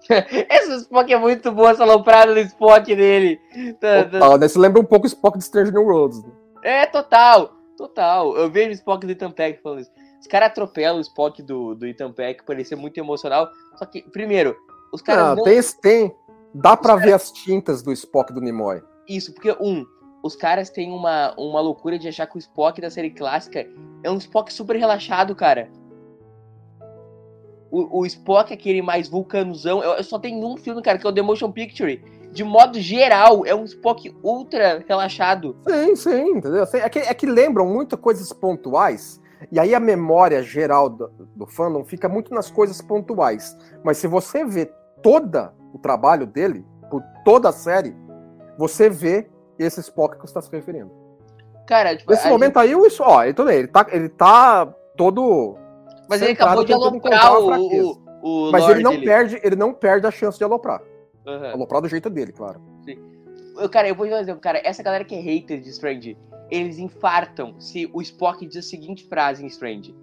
[0.49, 3.39] Esse Spock é muito bom, essa aloprada do Spock dele.
[3.79, 4.47] Tá- tá- Opa, né?
[4.47, 6.23] Você lembra um pouco o Spock de Stranger New Worlds.
[6.23, 6.31] Né?
[6.63, 8.35] É, total, total.
[8.37, 9.91] Eu vejo o Spock do Ethan Peck falando isso.
[10.19, 13.49] Os caras atropelam o Spock do, do Ethan Peck por ele ser muito emocional.
[13.75, 14.55] Só que, primeiro,
[14.91, 15.43] os caras Não, não...
[15.43, 16.15] tem, tem.
[16.53, 18.81] Dá pra ver as tintas do Spock do Nimoy.
[19.07, 19.85] Isso, porque, um,
[20.23, 23.67] os caras têm uma, uma loucura de achar que o Spock da série clássica
[24.01, 25.69] é um Spock super relaxado, cara.
[27.71, 31.10] O, o Spock, aquele mais vulcanozão, eu, eu só tenho um filme, cara, que é
[31.10, 32.01] o The Motion Picture.
[32.32, 35.56] De modo geral, é um Spock ultra relaxado.
[35.67, 36.63] Sim, sim, entendeu?
[36.63, 41.10] Assim, É que, é que lembram muito coisas pontuais, e aí a memória geral do,
[41.36, 43.58] do fandom fica muito nas coisas pontuais.
[43.84, 47.95] Mas se você vê toda o trabalho dele, por toda a série,
[48.58, 49.28] você vê
[49.60, 50.91] esse Spock que você está se referindo.
[51.67, 55.58] Cara, tipo, Nesse momento aí, o- ó, ele, também, ele, tá, ele tá todo.
[56.09, 57.91] Mas ele acabou de aloprar o,
[58.21, 60.81] o, o Mas ele não, perde, ele não perde a chance de aloprar.
[61.25, 61.51] Aham.
[61.53, 62.61] Aloprar do jeito dele, claro.
[63.57, 64.61] Eu, Cara, eu vou te dar um exemplo, cara.
[64.63, 66.17] Essa galera que é hater de Strange,
[66.51, 69.95] eles infartam se o Spock diz a seguinte frase em Strange: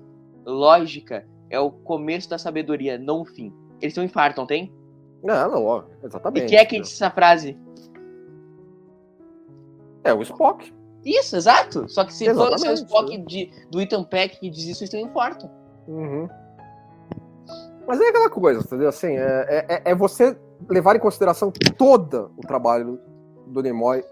[0.45, 3.53] Lógica é o começo da sabedoria, não o fim.
[3.81, 4.73] Eles não infartam, tem?
[5.23, 6.47] Não, não, ó, E exatamente.
[6.47, 7.57] quem é que disse essa frase?
[10.03, 10.73] É o Spock.
[11.05, 11.89] Isso, exato.
[11.89, 14.93] Só que se for o Exatamente, Spock de, do Ethan Peck que diz isso, eles
[14.95, 15.51] não infartam.
[15.87, 16.29] Uhum.
[17.87, 18.89] Mas é aquela coisa, entendeu?
[18.89, 20.37] Assim, é, é, é você
[20.69, 22.99] levar em consideração todo o trabalho
[23.47, 24.05] do Nimoy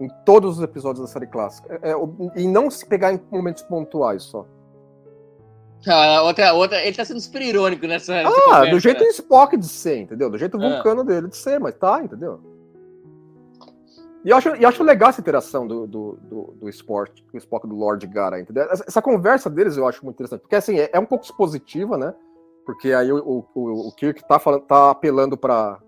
[0.00, 1.78] em todos os episódios da série clássica.
[1.82, 1.94] É, é,
[2.36, 4.46] e não se pegar em momentos pontuais só.
[5.86, 8.20] Ah, outra, outra, ele tá sendo super irônico nessa.
[8.20, 9.10] Ah, conversa, do jeito né?
[9.10, 10.28] Spock de ser, entendeu?
[10.28, 10.74] Do jeito É.
[10.74, 12.40] vulcano dele de ser, mas tá, entendeu?
[14.24, 17.38] E eu acho, e eu acho legal essa interação do, do, do, do Spock, do
[17.38, 18.64] Spock do Lord Gara, entendeu?
[18.64, 21.96] Essa, essa conversa deles eu acho muito interessante, porque assim, é, é um pouco expositiva,
[21.96, 22.14] né?
[22.66, 23.18] Porque aí o,
[23.54, 25.78] o, o- Kirk tá, falando, tá apelando pra,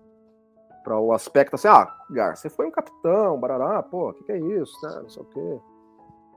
[0.83, 4.31] pra o aspecto assim, ah, Gar, você foi um capitão, barará, pô, o que, que
[4.31, 4.99] é isso, né?
[5.03, 5.59] Não sei o quê.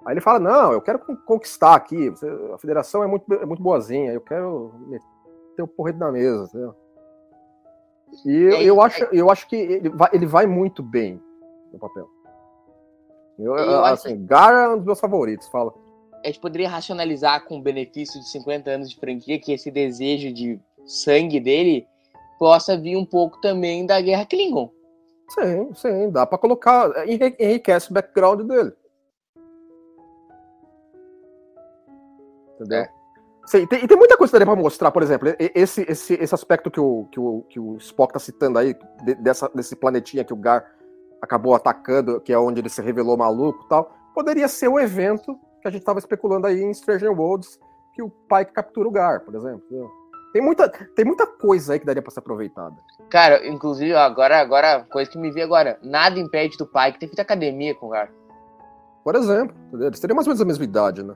[0.04, 2.12] Aí ele fala, não, eu quero con- conquistar aqui,
[2.54, 6.74] a federação é muito, é muito boazinha, eu quero meter o porrete na mesa, entendeu?
[8.24, 11.20] E eu, eu acho, eu acho que ele vai, ele vai muito bem
[11.76, 12.08] no papel.
[13.38, 15.72] Eu, Eu assim, Gar é um dos meus favoritos, fala.
[16.24, 20.32] A gente poderia racionalizar com o benefício de 50 anos de franquia que esse desejo
[20.32, 21.86] de sangue dele
[22.38, 24.70] possa vir um pouco também da Guerra Klingon.
[25.28, 27.06] Sim, sim, dá pra colocar.
[27.08, 28.72] enri- Enriquece o background dele.
[32.54, 32.78] Entendeu?
[32.80, 32.96] É.
[33.46, 36.68] Sim, tem, e tem muita coisa daria pra mostrar, por exemplo, esse, esse, esse aspecto
[36.70, 40.32] que o, que, o, que o Spock tá citando aí, de- dessa, desse planetinha que
[40.32, 40.64] o Gar
[41.20, 45.38] acabou atacando, que é onde ele se revelou maluco e tal, poderia ser o evento
[45.60, 47.58] que a gente tava especulando aí em Stranger Worlds,
[47.92, 49.62] que o Pike captura o Gar, por exemplo.
[49.66, 49.90] entendeu?
[50.32, 52.76] Tem muita, tem muita coisa aí que daria pra ser aproveitada.
[53.08, 57.06] Cara, inclusive, agora, agora, coisa que me vi agora, nada impede do pai que ter
[57.06, 58.10] feito academia com o Gar.
[59.02, 59.86] Por exemplo, entendeu?
[59.86, 61.14] eles teriam mais ou menos a mesma idade, né?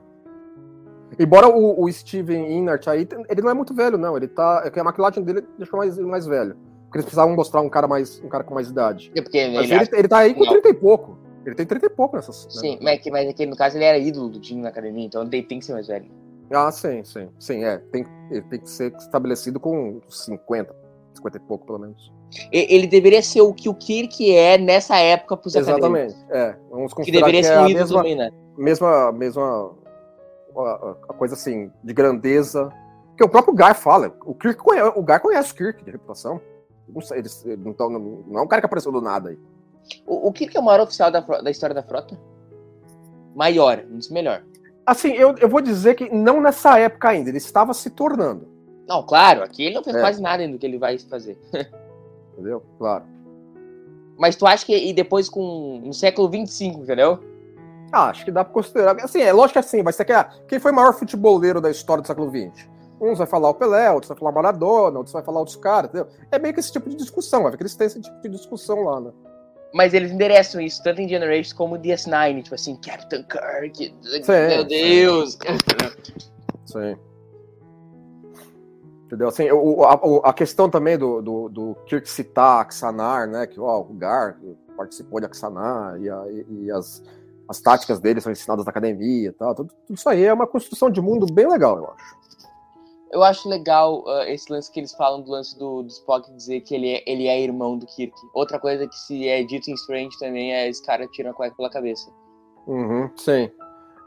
[1.19, 4.15] Embora o, o Steven Inert aí, ele não é muito velho, não.
[4.15, 4.61] Ele tá.
[4.65, 6.55] É que a maquilagem dele deixou mais, mais velho.
[6.91, 9.13] Porque eles precisavam mostrar um cara mais um cara com mais idade.
[9.15, 10.51] É porque Mas ele, ele, ele tá aí com Não.
[10.51, 11.17] 30 e pouco.
[11.45, 12.45] Ele tem 30 e pouco nessas.
[12.49, 12.79] Sim, né?
[12.81, 15.21] mas, é que- mas aqui no caso ele era ídolo do time na academia, então
[15.23, 16.11] ele tem que ser mais velho.
[16.51, 17.29] Ah, sim, sim.
[17.39, 17.77] Sim, é.
[17.77, 20.75] Tem, ele tem que ser estabelecido com 50,
[21.15, 22.11] 50 e pouco, pelo menos.
[22.51, 26.13] Ele deveria ser o que o Kirk é nessa época pros acadêmicos.
[26.13, 26.25] Exatamente.
[26.29, 26.55] É.
[26.69, 28.31] Vamos Que considerar deveria que ser é a ídolo mesma, também, né?
[28.57, 29.71] mesma, mesma
[30.57, 32.69] a, a- coisa assim, de grandeza.
[33.17, 34.13] Que o próprio Gar fala.
[34.25, 36.41] O, Kirk conhece, o Gar conhece o Kirk de reputação.
[36.93, 37.89] Não sei, eles, ele não,
[38.27, 39.39] não é um cara que apareceu do nada aí.
[40.05, 42.19] O, o Kirk é o maior oficial da, da história da frota?
[43.35, 44.43] Maior, um dos melhor.
[44.85, 48.47] Assim, eu, eu vou dizer que não nessa época ainda, ele estava se tornando.
[48.87, 50.01] Não, claro, aqui ele não fez É.
[50.01, 51.39] quase nada ainda do que ele vai fazer.
[52.33, 52.63] Entendeu?
[52.77, 53.05] Claro.
[54.17, 57.19] Mas tu acha que e depois com no século 25, entendeu?
[57.91, 58.95] Ah, acho que dá pra considerar.
[59.03, 61.69] Assim, é lógico que assim, vai ser que ah, quem foi o maior futeboleiro da
[61.69, 62.69] história do século XX?
[63.01, 66.07] Uns vai falar o Pelé, outros vai falar Maradona, outros vai falar outros caras, entendeu?
[66.31, 68.83] É meio que esse tipo de discussão, ver que eles têm esse tipo de discussão
[68.83, 69.11] lá, né?
[69.73, 74.23] Mas eles endereçam isso tanto em Generations como em DS9, tipo assim, Captain Kirk, meu
[74.23, 74.67] sim.
[74.67, 75.37] Deus.
[76.65, 76.95] Sim.
[79.05, 79.27] Entendeu?
[79.27, 83.45] Assim, o, a, a questão também do, do, do Kirk citar Axanar, né?
[83.47, 84.37] Que ó, o Gar
[84.77, 87.03] participou de Axanar e, a- e as,
[87.47, 89.53] as táticas dele são ensinadas na academia e tal.
[89.55, 92.21] Tudo, tudo isso aí é uma construção de mundo bem legal, eu acho.
[93.11, 96.61] Eu acho legal ah, esse lance que eles falam do lance do, do Spock dizer
[96.61, 98.13] que ele é, ele é irmão do Kirk.
[98.33, 101.55] Outra coisa que se é dito em Strange também é esse cara tirando a cueca
[101.55, 102.09] pela cabeça.
[102.67, 103.49] Uhum, sim.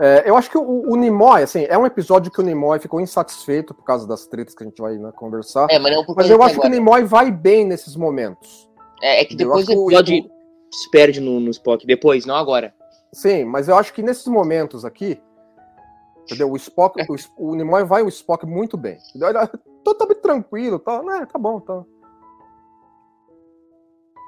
[0.01, 3.01] É, eu acho que o, o Nimoy, assim, é um episódio que o Nimoy ficou
[3.01, 5.69] insatisfeito por causa das tretas que a gente vai né, conversar.
[5.71, 6.69] É, mas mas eu acho que o agora.
[6.81, 8.69] Nimoy vai bem nesses momentos.
[9.01, 10.29] É, é que depois que o- episódio
[10.73, 11.87] se perde no, no Spock.
[11.87, 12.75] Depois, não agora.
[13.13, 15.21] Sim, mas eu acho que nesses momentos aqui,
[16.25, 16.51] entendeu?
[16.51, 18.99] O Spock, o, o Nimoy vai o Spock muito bem.
[19.11, 19.29] Entendeu?
[19.29, 19.47] Ele é
[19.85, 21.27] totalmente tranquilo, tá, né?
[21.27, 21.85] Tá bom, tá.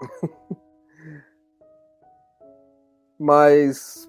[3.18, 4.09] mas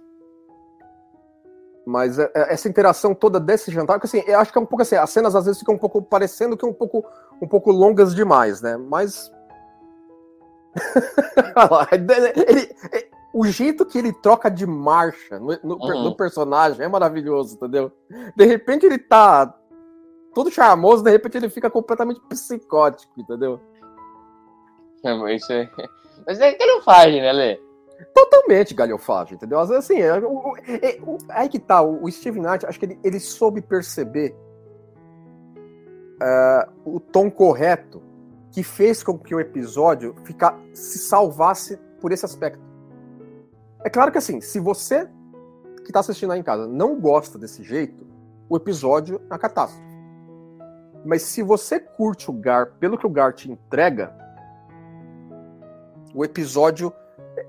[1.86, 4.66] mas é- é- essa interação toda desse jantar, porque assim, eu acho que é um
[4.66, 7.06] pouco assim, as cenas às vezes ficam um pouco parecendo que um pouco
[7.42, 8.76] um pouco longas demais, né?
[8.76, 9.32] Mas
[11.72, 12.76] lá, ele-
[13.34, 16.04] o jeito que ele troca de marcha no, no Uhum.
[16.06, 17.92] no personagem é maravilhoso, entendeu?
[18.36, 19.54] De repente ele tá
[20.34, 23.60] todo charmoso, de repente ele fica completamente psicótico, entendeu?
[25.04, 25.70] É, Isso é...
[26.26, 27.60] Mas é galhofagem, né, Lê?
[28.14, 29.60] Totalmente galhofagem, entendeu?
[29.60, 32.78] Às vezes, assim, é, o- é, o- aí que tá, o, o Steve Knight, acho
[32.80, 34.36] que ele, ele soube perceber
[36.22, 38.02] é, o tom correto
[38.52, 42.60] que fez com que o episódio ficar, se salvasse por esse aspecto.
[43.84, 45.08] É claro que assim, se você
[45.86, 48.06] que tá assistindo aí em casa não gosta desse jeito,
[48.50, 49.86] o episódio é uma catástrofe.
[51.06, 54.14] Mas se você curte o Gar pelo que o Gar te entrega,
[56.14, 56.92] o episódio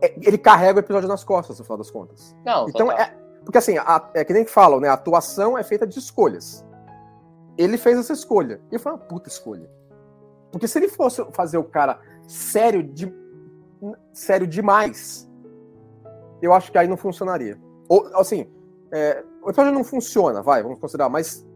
[0.03, 2.37] é- ele carrega o episódio nas costas, no final das contas.
[2.45, 3.17] Não, Então é.
[3.45, 4.89] Porque assim, a- é que nem falam, né?
[4.89, 6.65] A atuação é feita de escolhas.
[7.57, 8.61] Ele fez essa escolha.
[8.71, 9.69] E foi uma puta escolha.
[10.53, 13.13] Porque se ele fosse fazer o cara sério, de,
[14.13, 15.28] sério demais,
[16.41, 17.59] eu acho que aí não funcionaria.
[17.89, 18.47] Ou, assim,
[18.93, 21.47] é, o episódio não funciona, vai, vamos considerar, mas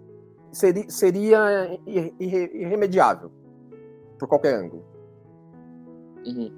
[0.53, 3.31] seria, seria irre- irre- irremediável.
[4.19, 4.85] Por qualquer ângulo.
[6.27, 6.53] Uhum.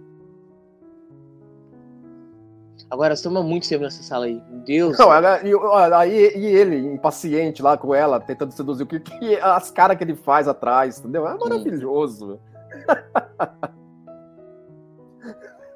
[2.91, 4.41] Agora, toma muito tempo nessa sala aí.
[4.51, 4.99] Meu Deus.
[4.99, 9.01] Não, ela- e, olha, aí, e ele, impaciente lá com ela, tentando seduzir o que,
[9.01, 11.27] que as caras que ele faz atrás, entendeu?
[11.27, 12.39] É maravilhoso.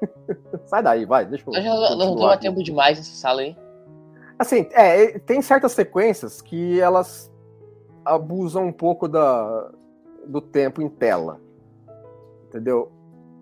[0.65, 1.53] Sai daí, vai, deixa eu.
[1.53, 3.55] Nós já não tempo demais nessa sala aí.
[4.37, 7.31] Assim, é, tem certas sequências que elas
[8.05, 9.71] abusam um pouco da,
[10.25, 11.41] do tempo em tela.
[12.47, 12.91] Entendeu?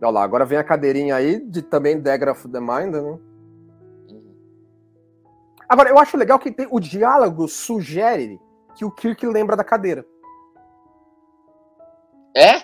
[0.02, 3.20] Olha lá, agora vem a cadeirinha aí de também Dagger of the Mind, né?
[5.70, 8.40] Agora, eu acho legal que tem, o diálogo sugere
[8.76, 10.06] que o Kirk lembra da cadeira.
[12.36, 12.62] É?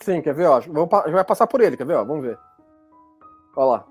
[0.00, 0.46] Sim, quer ver?
[0.46, 1.94] Ó, vamos, pa- vai passar por ele, quer ver?
[1.94, 2.38] Ó, vamos ver.
[3.56, 3.86] Olha lá.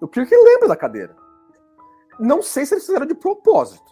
[0.00, 1.16] O Kirk lembra da cadeira.
[2.18, 3.90] Não sei se eles fizeram de propósito.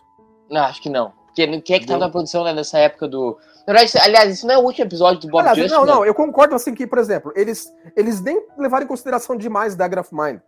[0.51, 1.12] Não, acho que não.
[1.27, 2.07] Porque quem é que tava Não.
[2.07, 3.38] na produção né, nessa época do.
[3.66, 6.12] Na verdade, aliás, isso não é o último episódio do Bob Aliás, não, não, eu
[6.12, 10.40] concordo assim que, por exemplo, eles, eles nem levaram em consideração demais da Graph Mind.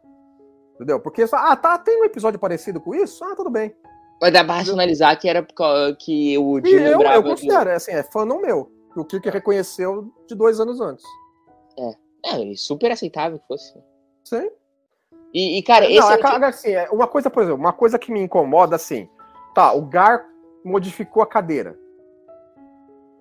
[0.74, 0.98] Entendeu?
[0.98, 3.22] Porque só, ah, tá, tem um episódio parecido com isso?
[3.24, 3.72] Ah, tudo bem.
[4.20, 5.46] Mas dá pra racionalizar que era
[5.98, 8.68] que o Jim eu, eu do- considero, é assim, é fã não meu.
[8.92, 11.04] que O Kirk reconheceu de dois anos antes.
[11.78, 11.92] É,
[12.24, 13.74] ele super aceitável que fosse.
[14.24, 14.50] Sim.
[15.34, 15.98] E, e, cara, Não, esse.
[16.08, 18.20] é é, o que- cara, assim, é uma coisa, por exemplo, uma coisa que me
[18.20, 19.08] incomoda, assim,
[19.54, 20.26] tá, o Gar
[20.64, 21.78] modificou a cadeira.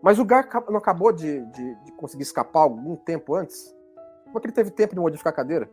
[0.01, 3.73] Mas o Gar não acabou de, de- de conseguir escapar algum tempo antes?
[4.25, 5.69] Como é que ele teve tempo de modificar a cadeira?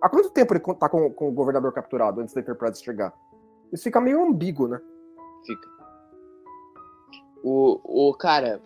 [0.00, 3.12] Há quanto tempo ele tá com, com o governador capturado antes da Enterprise chegar?
[3.72, 4.80] Isso fica meio ambíguo, né?
[5.46, 5.68] Fica.
[7.42, 8.60] O, o cara.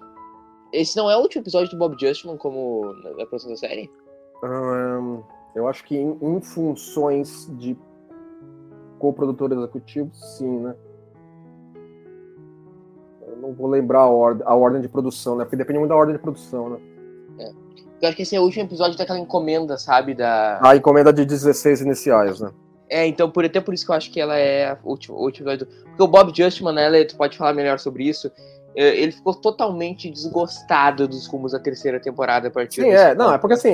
[0.72, 3.90] Esse não é o último episódio do Bob Justman como na, produção da série?
[4.42, 5.20] Ahn,
[5.54, 7.76] eu acho que em, em funções de
[8.98, 10.74] co-produtor executivo, sim, né?
[13.26, 15.44] Eu não vou lembrar a, ord a ordem de produção, né?
[15.44, 16.78] Porque depende muito da ordem de produção, né?
[18.00, 20.14] Eu acho que esse é o último episódio daquela encomenda, sabe?
[20.14, 20.60] Da.
[20.62, 22.50] A encomenda de 16 iniciais, né?
[22.88, 25.22] É, então, por, até por isso que eu acho que ela é o último, o
[25.22, 25.66] último episódio.
[25.66, 28.30] do- Porque o Bob Justman, né, tu pode falar melhor sobre isso.
[28.76, 33.14] É, Ele ficou totalmente desgostado dos rumos da terceira temporada a partir Sim, desse é.
[33.14, 33.40] Não, é ponto.
[33.40, 33.72] porque assim,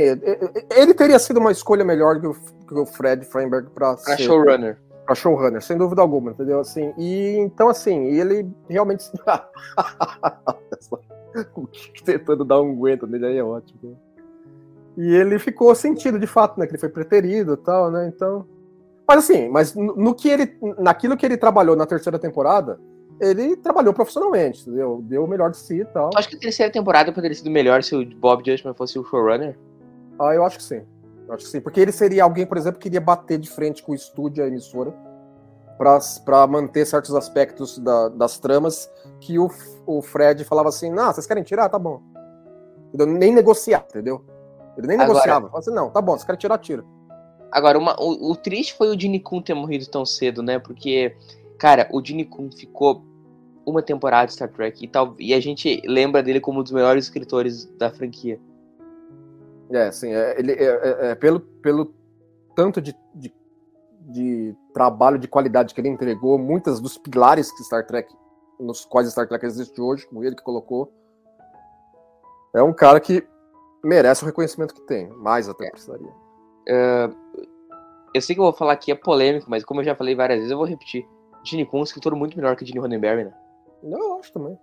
[0.77, 4.23] ele teria sido uma escolha melhor que o, que o Fred Feinberg pra, Pra ser-
[4.23, 4.79] showrunner.
[5.05, 6.61] pra showrunner, sem dúvida alguma, entendeu?
[6.61, 9.05] Assim, e então assim, ele realmente
[12.05, 13.79] tentando dar um aguento nele aí é ótimo.
[13.83, 13.95] né?
[14.97, 18.11] E ele ficou sentido de fato, né, que ele foi preterido e tal, né?
[18.15, 18.47] Então,
[19.09, 22.79] mas assim, mas no que ele naquilo que ele trabalhou na terceira temporada,
[23.23, 25.01] ele trabalhou profissionalmente, entendeu?
[25.05, 26.11] Deu o melhor de si e tal.
[26.11, 28.99] Tu acha que a terceira temporada poderia ter sido melhor se o Bob Justman fosse
[28.99, 29.57] o showrunner?
[30.19, 30.83] Ah, eu acho que sim.
[31.29, 31.61] Eu acho que sim.
[31.61, 34.49] Porque ele seria alguém, por exemplo, que iria bater de frente com o estúdio, a
[34.49, 34.93] emissora,
[36.25, 39.49] para manter certos aspectos da- das tramas que o,
[39.87, 41.69] o Fred falava assim: não, vocês querem tirar?
[41.69, 42.01] Tá bom.
[42.89, 43.07] Entendeu?
[43.07, 44.25] Nem negociar, entendeu?
[44.77, 45.41] Ele nem Agora- negociava.
[45.47, 46.85] Falava assim: não, tá bom, vocês querem tirar, tira.
[47.51, 50.59] Agora, uma- o, o triste foi o Gene Kun ter morrido tão cedo, né?
[50.59, 51.15] Porque,
[51.59, 53.03] cara, o Gene Kun ficou
[53.65, 56.73] uma temporada de Star Trek e, tal, e a gente lembra dele como um dos
[56.73, 58.39] melhores escritores da franquia.
[59.71, 61.95] É, assim, é, ele, é, é- é pelo, pelo
[62.55, 63.33] tanto de, de,
[64.01, 68.13] de trabalho de qualidade que ele entregou, muitas dos pilares que Star Trek,
[68.61, 70.93] nos quais Star Trek existe hoje, como ele que colocou,
[72.55, 73.27] é um cara que
[73.83, 76.13] merece o reconhecimento que tem, mais até precisaria.
[78.15, 80.39] Eu sei que eu vou falar aqui é polêmico, mas como eu já falei várias
[80.39, 81.09] vezes, eu vou repetir.
[81.45, 83.33] Gene Kun é um escritor muito melhor que Gene Roddenberry, né?
[83.83, 84.59] Eu acho também.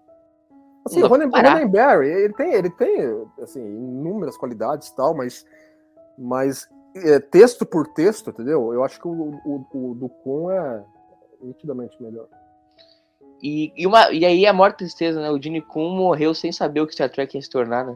[0.85, 1.53] Assim, Ronen- comparar.
[1.53, 5.45] Roddenberry, ele tem, ele tem assim, inúmeras qualidades e tal, mas,
[6.17, 8.73] mas é, texto por texto, entendeu?
[8.73, 9.11] Eu acho que o,
[9.45, 10.83] o, o do Kun é
[11.41, 12.27] nitidamente melhor.
[13.41, 15.29] E, e, uma, e aí a maior tristeza, né?
[15.31, 17.95] O Gene Kun morreu sem saber o que Star Trek ia se tornar, né?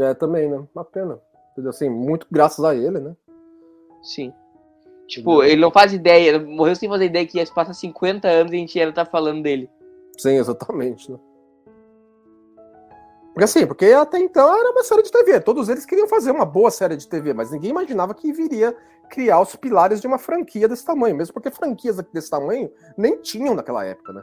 [0.00, 0.62] É, também, né?
[0.74, 1.18] Uma pena.
[1.52, 1.70] Entendeu?
[1.70, 3.14] Assim, muito graças a ele, né?
[4.02, 4.32] Sim.
[5.06, 8.52] Tipo, ele não faz ideia, morreu sem fazer ideia que ia se passar 50 anos
[8.52, 9.68] e a gente ainda tá falando dele.
[10.18, 11.18] Sim, exatamente, né?
[13.32, 15.40] Porque assim, porque até então era uma série de TV.
[15.40, 18.76] Todos eles queriam fazer uma boa série de TV, mas ninguém imaginava que viria
[19.08, 23.54] criar os pilares de uma franquia desse tamanho, mesmo porque franquias desse tamanho nem tinham
[23.54, 24.22] naquela época, né?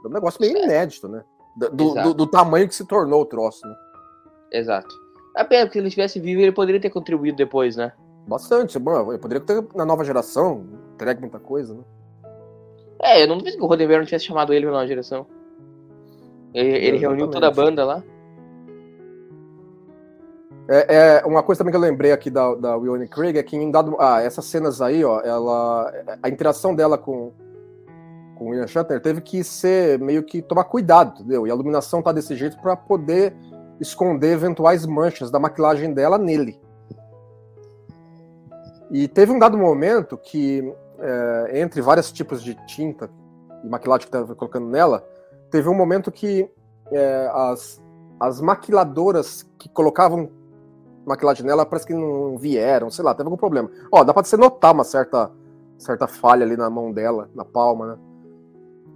[0.00, 1.22] Era um negócio meio inédito, né?
[1.56, 3.74] Do, do- do- tamanho que se tornou o troço, né?
[4.52, 4.88] Exato.
[5.36, 7.92] A pena, porque se ele tivesse vivo, ele poderia ter contribuído depois, né?
[8.26, 8.78] Bastante.
[8.78, 11.82] Bom, eu poderia ter na nova geração, entregue muita coisa, né?
[13.02, 15.26] É, eu não duvido que o Roddenberry não tivesse chamado ele pra nova direção.
[16.52, 18.02] Ele, ele reuniu toda a banda lá.
[20.70, 23.56] É, é, uma coisa também que eu lembrei aqui da, da William Craig é que
[23.56, 23.96] em dado.
[23.98, 25.90] Ah, essas cenas aí, ó, ela.
[26.22, 27.32] A interação dela com,
[28.36, 31.46] com o William Shatner teve que ser meio que tomar cuidado, entendeu?
[31.46, 33.34] E a iluminação tá desse jeito para poder
[33.80, 36.60] esconder eventuais manchas da maquilagem dela nele.
[38.90, 43.10] E teve um dado momento que, é, entre vários tipos de tinta
[43.64, 45.04] e maquilagem que tava colocando nela,
[45.50, 46.50] teve um momento que
[46.92, 47.82] é, as,
[48.20, 50.30] as maquiladoras que colocavam
[51.06, 53.70] maquilagem nela parece que não vieram, sei lá, teve algum problema.
[53.90, 55.30] Ó, dá pra você notar uma certa,
[55.78, 57.98] certa falha ali na mão dela, na palma, né?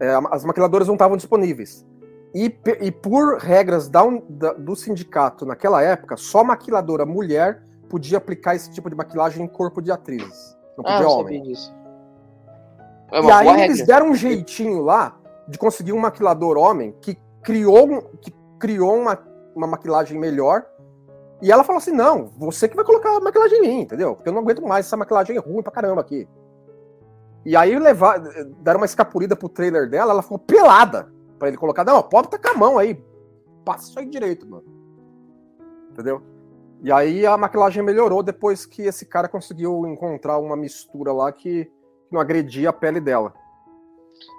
[0.00, 1.86] É, as maquiladoras não estavam disponíveis.
[2.34, 8.54] E, e por regras da da- do sindicato naquela época, só maquiladora mulher podia aplicar
[8.56, 10.56] esse tipo de maquilagem em corpo de atrizes.
[10.76, 11.38] Não Ah, podia eu homem.
[11.38, 11.74] sabia disso.
[13.12, 13.94] É E aí boa eles regra.
[13.94, 19.18] deram um jeitinho lá de conseguir um maquilador homem que criou, que criou uma,
[19.54, 20.64] uma maquilagem melhor.
[21.42, 24.14] E ela falou assim: não, você que vai colocar a maquilagem em mim, entendeu?
[24.14, 26.26] Porque eu não aguento mais essa maquilagem ruim pra caramba aqui.
[27.44, 28.18] E aí levar,
[28.60, 31.84] deram uma escapulida pro trailer dela, ela ficou pelada pra ele colocar.
[31.84, 33.04] Não, pode tacar a mão aí.
[33.64, 34.64] Passa isso aí direito, mano.
[35.90, 36.22] Entendeu?
[36.82, 41.70] E aí a maquilagem melhorou depois que esse cara conseguiu encontrar uma mistura lá que
[42.12, 43.32] não agredia a pele dela.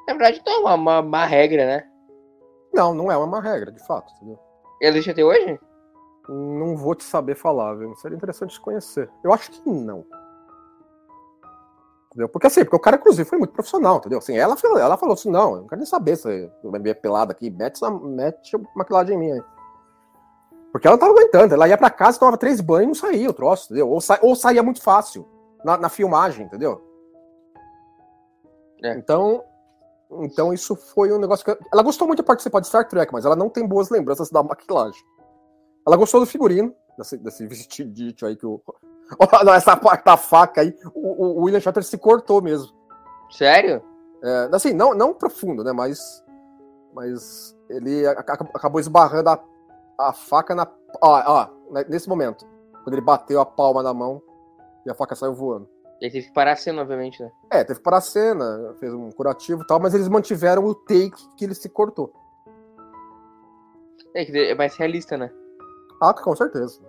[0.08, 1.84] Na verdade, não é uma, uma, uma regra, né?
[2.74, 4.40] Não, não é uma regra, de fato, entendeu?
[4.82, 5.60] Ele deixa até hoje?
[6.28, 7.94] Não vou te saber falar, viu?
[7.96, 9.10] Seria interessante te conhecer.
[9.24, 10.06] Eu acho que não.
[12.08, 12.30] Entendeu?
[12.30, 14.20] Porque assim, porque o cara, inclusive, foi muito profissional, entendeu?
[14.20, 16.84] Assim, ela, falou- ela falou assim: não, eu não quero nem saber se vai me
[16.84, 19.44] ver pelada aqui, mete, essa- mete maquilagem em mim aí.
[20.72, 23.30] Porque ela não tava aguentando, ela ia pra casa, tomava três banhos e não saía
[23.30, 23.90] o troço, entendeu?
[23.90, 25.28] Ou, sa- ou saía muito fácil
[25.64, 26.82] na, na filmagem, entendeu?
[28.84, 28.94] É.
[28.96, 29.44] Então,
[30.22, 31.58] então isso foi um negócio que.
[31.72, 34.44] Ela gostou muito de participar de Star Trek, mas ela não tem boas lembranças da
[34.44, 35.02] maquilagem.
[35.88, 38.62] Ela gostou do figurino, desse, desse vestidito aí que o.
[39.56, 40.76] Essa parte da faca aí.
[40.94, 42.72] O, o William Shatner se cortou mesmo.
[43.30, 43.82] Sério?
[44.24, 45.72] É, assim, não, não profundo, né?
[45.72, 46.24] Mas.
[46.94, 49.44] Mas ele acabou esbarrando a,
[49.98, 50.68] a faca na.
[51.02, 52.46] Ó, ó, né, nesse momento.
[52.84, 54.22] Quando ele bateu a palma na mão
[54.86, 55.73] e a faca saiu voando.
[56.04, 57.32] Ele teve que parar a cena, obviamente, né?
[57.50, 60.76] É, teve que parar a cena, fez um curativo e tal, mas eles mantiveram o
[60.76, 62.12] take que ele se cortou.
[64.14, 65.32] É, que é mais realista, né?
[66.02, 66.82] Ah, com certeza.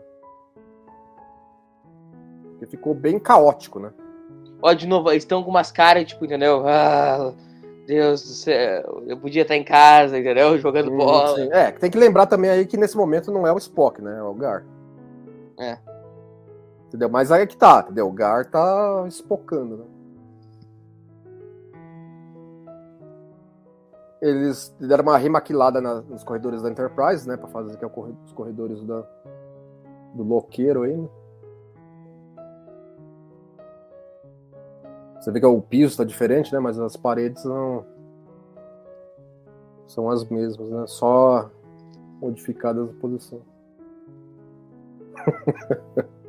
[2.51, 3.93] Porque ficou bem caótico, né?
[4.61, 6.67] Ó, de novo, eles estão com umas caras, tipo, entendeu?
[6.67, 7.33] Ah,
[7.87, 10.59] Deus do céu, eu podia estar em casa, entendeu?
[10.59, 11.37] Jogando Hum, bola.
[11.37, 11.49] sim.
[11.53, 14.19] É, tem que lembrar também aí que nesse momento não é o Spock, né?
[14.19, 14.65] É o Gar.
[15.61, 15.79] É.
[16.95, 17.09] Entendeu?
[17.11, 18.07] Mas aí é que tá, entendeu?
[18.07, 19.85] O Gar tá espocando, né?
[24.23, 27.37] Eles deram uma remaquilada na- nos corredores da Enterprise, né?
[27.37, 29.05] Pra fazer o corre- os corredores da,
[30.15, 31.09] do loqueiro aí, né?
[35.19, 36.61] Você vê que o piso tá diferente, né?
[36.61, 37.85] Mas as paredes não
[39.89, 40.87] são as mesmas, né?
[40.87, 41.51] Só
[42.21, 43.43] modificadas a posição.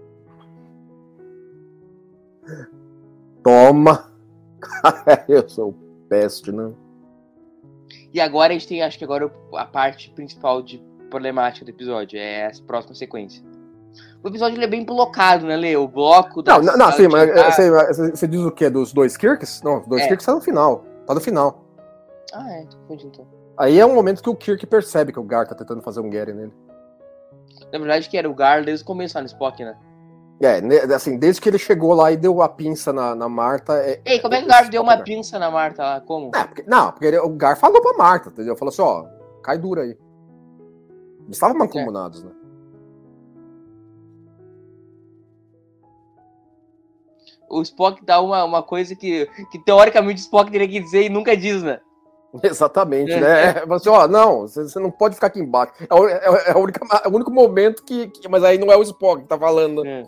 [3.46, 4.12] Toma!
[5.30, 5.76] Eu sou
[6.10, 6.74] peste, né?
[8.12, 12.18] E agora a gente tem, acho que agora a parte principal de problemática do episódio
[12.18, 13.46] é as próximas sequências.
[14.24, 15.78] O episódio ele é bem blocado, né, Lê?
[15.78, 17.30] O bloco Não, das- não, não sim, mas
[18.18, 18.68] você diz o quê?
[18.68, 19.62] Dos dois Kirks?
[19.62, 20.08] Não, os dois É.
[20.08, 20.84] Kirks tá no final.
[21.06, 21.64] Tá no final.
[22.34, 23.28] Ah, é, tô confundindo então.
[23.60, 26.10] Aí é um momento que o Kirk percebe que o Gar tá tentando fazer um
[26.10, 26.52] Gary nele.
[27.72, 29.78] Na verdade, que era o Gar desde o começo lá no Spock, né?
[30.42, 33.74] É, ne- assim, desde que ele chegou lá e deu a pinça na, na Marta.
[33.78, 35.04] É, Ei, como é que o Gar deu uma né?
[35.04, 36.02] pinça na Marta lá?
[36.02, 36.32] Como?
[36.36, 38.56] É, porque- não, porque ele- o Gar falou pra Marta, entendeu?
[38.58, 39.06] Falou assim, ó,
[39.42, 39.98] cai dura aí.
[41.24, 42.32] Eles estavam mancomunados, né?
[47.50, 51.10] O Spock dá uma, uma coisa que, que teoricamente o Spock teria que dizer e
[51.10, 51.80] nunca diz, né?
[52.44, 53.20] Exatamente, É.
[53.22, 53.50] né?
[53.62, 55.74] É, Você, ó, não, você, você não pode ficar aqui embaixo.
[55.90, 56.22] É, o- é,
[56.52, 59.86] é o único momento que, que- Mas aí não é o Spock que tá falando.
[59.86, 60.04] É.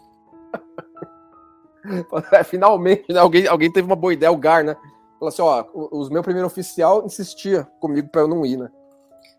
[2.32, 3.20] É, finalmente, né?
[3.20, 4.76] Alguém, alguém teve uma boa ideia, o Gar, né?
[5.20, 8.70] Falou assim, ó, o- os meu primeiro oficial insistia comigo pra eu não ir, né?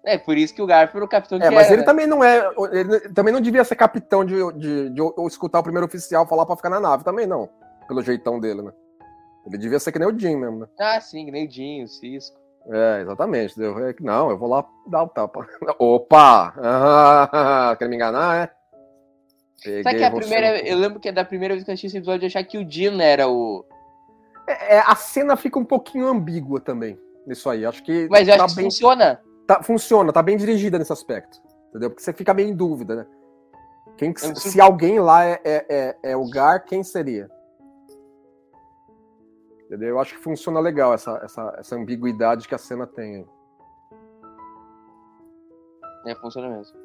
[0.05, 1.87] É, por isso que o Gar foi o capitão É, que mas era, ele né?
[1.87, 2.49] também não é.
[2.73, 6.57] Ele também não devia ser capitão de, de, de escutar o primeiro oficial falar pra
[6.57, 7.49] ficar na nave, também não.
[7.87, 8.73] Pelo jeitão dele, né?
[9.47, 10.67] Ele devia ser que nem o Jim mesmo, né?
[10.79, 12.37] Ah, sim, que nem o Dinho, o Cisco.
[12.71, 13.55] É, exatamente.
[13.63, 15.47] É Não, eu vou lá dar o tapa.
[15.79, 16.53] Opa!
[16.59, 18.51] Ah, quer me enganar, é?
[19.59, 20.21] Sabe Peguei que a você.
[20.21, 20.68] primeira.
[20.68, 22.59] Eu lembro que é da primeira vez que eu assisti esse episódio eu achar que
[22.59, 23.64] o Dino era o.
[24.47, 26.99] É, é, a cena fica um pouquinho ambígua também.
[27.27, 27.66] Nisso aí.
[27.66, 28.07] Acho que.
[28.09, 29.21] Mas eu acho tá que bem, funciona.
[29.47, 31.40] tá- funciona, tá bem dirigida nesse aspecto.
[31.71, 31.90] Entendeu?
[31.90, 33.07] Porque você fica meio em dúvida, né?
[33.97, 37.28] Quem, me se alguém lá é, é, é, é o Gar, quem seria?
[39.66, 39.89] Entendeu?
[39.89, 43.16] Eu acho que funciona legal essa, essa, essa ambiguidade que a cena tem.
[43.16, 43.26] aí.
[46.07, 46.78] É, funciona mesmo.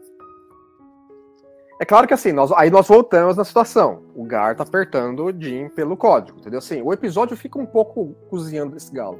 [1.83, 4.03] É claro que assim, nós, aí nós voltamos na situação.
[4.15, 6.59] O Gar tá apertando o Jim pelo código, entendeu?
[6.59, 9.19] Assim, o episódio fica um pouco cozinhando esse galo.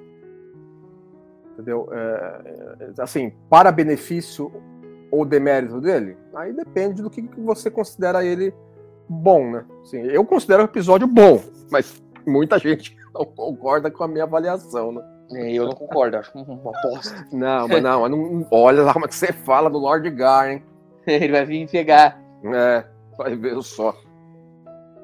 [1.51, 1.89] Entendeu?
[1.91, 2.41] É,
[2.80, 4.49] é, assim, para benefício
[5.11, 8.53] ou demérito dele, aí depende do que, que você considera ele
[9.09, 9.66] bom, né?
[9.82, 14.93] Assim, eu considero o episódio bom, mas muita gente não concorda com a minha avaliação,
[14.93, 15.03] né?
[15.34, 17.28] É, eu não concordo, acho uma bosta.
[17.30, 20.64] Não, mas não, não olha lá o que você fala do Lord Gar, hein?
[21.05, 22.22] Ele vai vir pegar.
[22.43, 22.85] É,
[23.17, 23.95] vai ver só.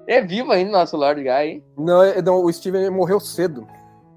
[0.07, 1.63] É vivo ainda nosso Lord Guy, hein?
[1.77, 3.65] Não, é- não, o Steven morreu cedo.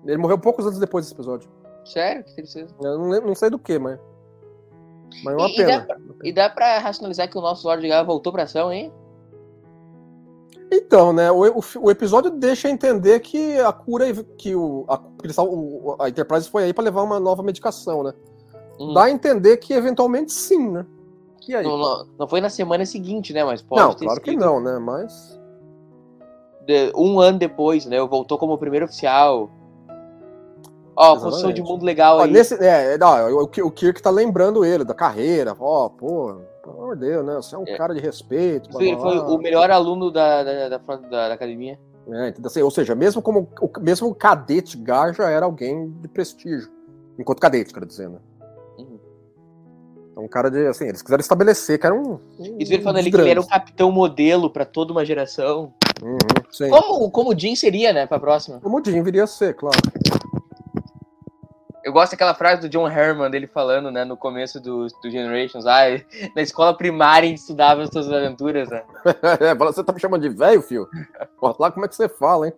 [0.05, 1.49] Ele morreu poucos anos depois desse episódio.
[1.85, 2.25] Sério?
[2.25, 2.75] Que tristeza.
[2.83, 3.99] Eu não, lembro- não sei do que, mas.
[5.25, 5.87] Mas é uma E- pena.
[5.87, 8.93] dá E dá pra racionalizar que o nosso Lord Guy voltou pra ação, hein?
[10.75, 14.07] Então, né, o, o, o episódio deixa entender que a cura,
[14.39, 14.99] que o, a,
[16.05, 18.15] a Enterprise foi aí pra levar uma nova medicação, né?
[18.81, 18.95] Hum.
[18.95, 20.87] Dá a entender que eventualmente sim, né?
[21.49, 21.65] E aí?
[21.65, 23.45] Não, não- foi na semana seguinte, né?
[23.45, 24.79] Mas pode Não, ter claro que sido não, né?
[24.79, 25.41] Mas.
[26.67, 28.01] de- um ano depois, né?
[28.01, 29.51] Voltou como primeiro oficial.
[30.95, 31.25] Ó, Exatamente.
[31.31, 32.31] posição de mundo legal Ó, aí.
[32.31, 35.57] nesse, é, não, o, o Kirk tá lembrando ele da carreira.
[35.59, 37.35] Ó, pô, pelo amor de Deus, né?
[37.37, 37.77] Você é um É.
[37.77, 38.69] cara de respeito.
[38.69, 39.29] blá, Foi, blá, foi blá.
[39.35, 41.79] o melhor aluno da, da, da, da- academia.
[42.09, 42.49] É, entendeu?
[42.49, 46.69] Assim, ou seja, mesmo como o, mesmo o cadete Gar já era alguém de prestígio.
[47.19, 48.19] Enquanto cadete, quero dizer, né?
[50.13, 50.67] Então, um cara de.
[50.67, 52.21] Assim, eles quiseram estabelecer que era um.
[52.39, 55.73] um Isso ele falando ali que ele era um capitão modelo pra toda uma geração.
[56.03, 56.19] Uhum,
[56.51, 56.69] sim.
[56.69, 58.61] Como, como o Jim seria, né, pra próxima?
[58.61, 59.79] Como o Jim viria a ser, claro.
[61.83, 65.67] Eu gosto daquela frase do John Herman, dele falando, né, no começo do, do Generations.
[65.67, 65.87] Ah,
[66.37, 68.85] na escola primária a gente estudava as suas aventuras, né?
[69.41, 70.89] É, você tá me chamando de velho, filho?
[71.41, 72.53] Olha lá como é que você fala, hein?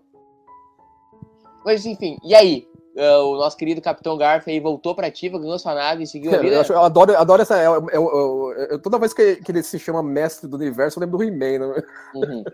[1.65, 2.69] Mas enfim, e aí?
[2.97, 6.31] Ah, o nosso querido Capitão Garf aí voltou pra ativa, ganhou sua nave e seguiu
[6.33, 6.61] a Eu, vida?
[6.61, 7.61] acho- eu adoro, eu adoro essa.
[7.63, 11.01] eu- eu- eu- eu- toda vez que, que ele se chama mestre do universo, eu
[11.03, 11.83] lembro do He-Man, né?
[12.15, 12.45] Uhum.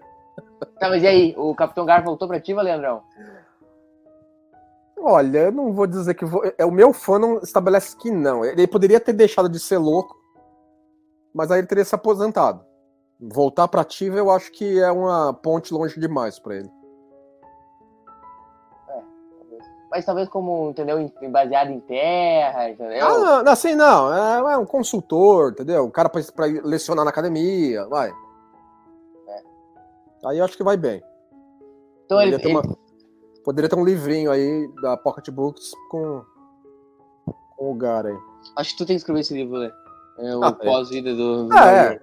[0.78, 1.34] Tá, mas e aí?
[1.36, 3.03] O Capitão Garf voltou pra ativa, Leandrão?
[4.99, 6.24] Olha, eu não vou dizer que.
[6.24, 8.45] Vou, é, o meu fã não estabelece que não.
[8.45, 10.14] Ele poderia ter deixado de ser louco,
[11.34, 12.64] mas aí ele teria se aposentado.
[13.18, 16.70] Voltar pra ativa, eu acho que é uma ponte longe demais pra ele.
[19.91, 23.05] Mas talvez como, entendeu, baseado em terra, entendeu?
[23.05, 24.12] Ah, não, assim, não.
[24.14, 25.84] É, é um consultor, entendeu?
[25.84, 28.12] O cara pra, pra lecionar na academia, vai.
[30.24, 31.03] Aí eu acho que vai bem.
[32.05, 32.76] então ele, Poderia ter, ele- uma-
[33.43, 36.22] poderia ter um livrinho aí da Pocket Books com,
[37.57, 38.16] com o Gar aí.
[38.57, 39.72] acho que tu tem que escrever esse livro, né?
[40.18, 40.64] É o Ah, é.
[40.64, 41.49] pós-vida do...
[41.49, 41.84] do é.
[41.84, 42.01] Marinho.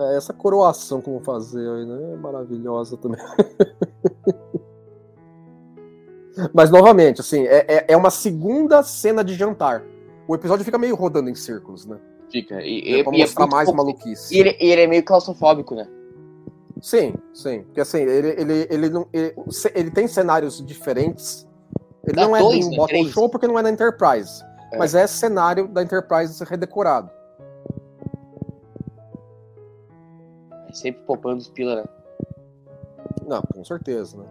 [0.00, 2.12] É, essa coroação como fazer aí, né?
[2.12, 3.18] É maravilhosa também.
[6.54, 9.82] Mas novamente, assim, é, é, é uma segunda cena de jantar.
[10.26, 11.98] O episódio fica meio rodando em círculos, né?
[12.30, 12.60] Fica.
[12.62, 14.34] E, É pra e- e mostrar muito mais maluquice.
[14.34, 15.88] E ele, ele é meio claustrofóbico, né?
[16.82, 17.62] Sim, sim.
[17.62, 19.34] Porque assim, ele, ele, ele, não, ele,
[19.74, 21.46] ele tem cenários diferentes.
[22.06, 22.76] Ele Dá não é dois, de um né?
[22.76, 24.44] bottle show porque não é na Enterprise.
[24.72, 24.78] É.
[24.78, 27.10] Mas é cenário da Enterprise redecorado.
[30.68, 31.84] É sempre poupando os pila, né?
[33.26, 34.24] Não, com certeza, né?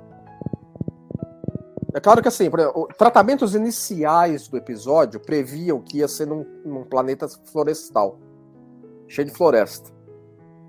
[1.93, 6.83] É claro que assim, exemplo, tratamentos iniciais do episódio previam que ia ser num, num
[6.83, 8.19] planeta florestal,
[9.07, 9.89] cheio de floresta.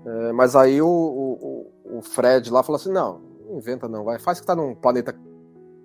[0.05, 4.17] É, mas aí o, o- o- Fred lá falou assim: não, não inventa não, vai,
[4.17, 5.13] faz que tá num planeta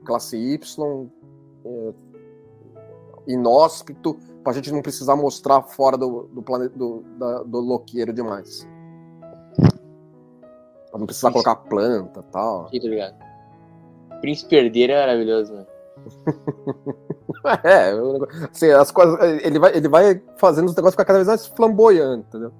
[0.04, 1.08] classe Y,
[1.64, 1.92] é,
[3.26, 8.66] inóspito, pra gente não precisar mostrar fora do, do planeta do, da- do loqueiro demais.
[10.90, 11.42] Pra não precisar Isso.
[11.42, 12.66] colocar planta e tal.
[12.66, 13.33] Aqui, tá ligado?
[14.24, 15.66] Príncipe Herdeiro é maravilhoso, né?
[17.62, 17.90] É,
[18.50, 19.20] assim, as coisas.
[19.44, 22.50] Ele vai, ele vai fazendo os negócios ficar cada vez mais flamboyante, entendeu?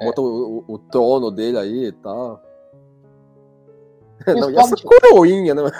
[0.00, 0.06] É.
[0.06, 2.40] Bota o, o, o trono dele aí e tal.
[4.26, 5.62] E Não, e essa coroinha, né?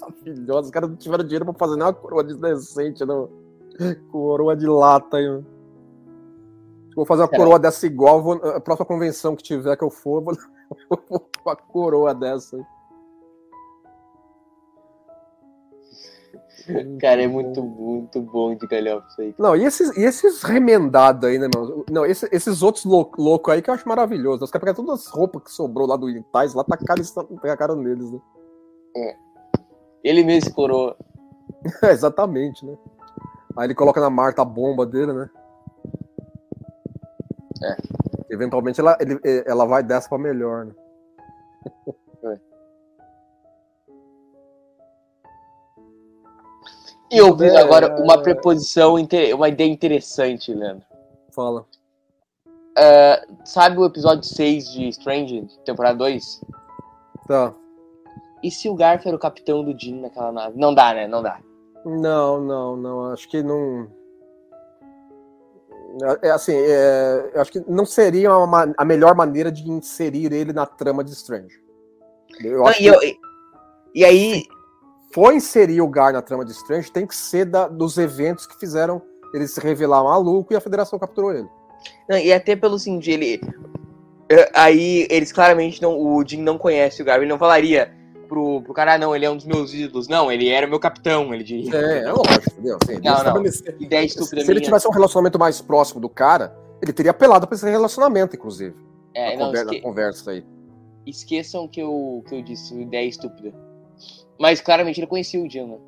[0.00, 0.62] Maravilhosa.
[0.62, 3.28] Os caras não tiveram dinheiro pra fazer nenhuma coroa decente, não.
[4.10, 5.46] Coroa de lata aí, mano.
[6.94, 7.38] Vou fazer uma Será?
[7.38, 8.22] coroa dessa igual.
[8.22, 10.34] Vou, a próxima convenção que tiver que eu for, vou,
[10.88, 12.75] vou com uma coroa dessa aí.
[17.00, 19.34] Cara, é muito, muito bom de galhofa isso aí.
[19.38, 21.84] Não, e esses, e esses remendados aí, né, mano?
[21.90, 24.44] Não, esse- esses outros loucos louco aí que eu acho maravilhoso.
[24.44, 27.76] Os caras pegaram todas as roupas que sobrou lá do Itais, lá tacaram e tacaram
[27.76, 28.20] neles, né?
[30.02, 30.96] Ele mesmo coroa.
[31.82, 32.76] É, exatamente, né?
[33.56, 35.28] Aí ele coloca na Marta a bomba dele, né?
[37.62, 37.76] É.
[38.30, 40.72] Eventualmente ela, ele- ela vai dessa pra melhor, né?
[47.10, 47.56] E eu vi É.
[47.58, 48.96] agora uma preposição,
[49.34, 50.84] uma ideia interessante, Leandro.
[51.30, 51.64] Fala.
[53.44, 56.40] Sabe o episódio 6 de Strange, temporada 2?
[57.26, 57.54] Tá.
[58.42, 60.58] E se o Garf era o capitão do Jim naquela nave?
[60.58, 61.06] Não dá, né?
[61.08, 61.38] Não dá.
[61.84, 63.12] Não, não, não.
[63.12, 63.88] Acho que não.
[66.22, 70.52] É assim, é, acho que não seria uma ma- a melhor maneira de inserir ele
[70.52, 71.58] na trama de Strange.
[72.40, 73.18] Eu Não, acho e, que eu- e-
[73.94, 74.42] e aí,
[75.16, 78.54] for inserir o Gar na trama de Strange, tem que ser da- dos eventos que
[78.60, 79.00] fizeram
[79.32, 81.48] ele se revelar maluco e a Federação capturou ele.
[82.08, 83.40] não, e até pelo seguinte, ele.
[84.28, 85.98] É, Aí eles claramente não.
[85.98, 87.22] O Jim não conhece o Garbo.
[87.22, 87.92] Ele não falaria
[88.28, 90.06] pro, pro cara, ah, não, ele é um dos meus ídolos.
[90.08, 91.74] Não, ele era o meu capitão, ele diria.
[91.76, 92.76] É, é lógico, entendeu?
[92.82, 93.18] Assim, ele Não, não.
[93.18, 97.10] estabelecer- Ideia Se, estúpida se ele tivesse um relacionamento mais próximo do cara, ele teria
[97.12, 98.74] apelado pra esse relacionamento, inclusive.
[99.14, 100.44] É, na, não, conver- na esque- conversa aí.
[101.06, 103.54] esqueçam que eu, que eu disse, ideia estúpida.
[104.38, 105.78] Mas claramente ele conhecia o né?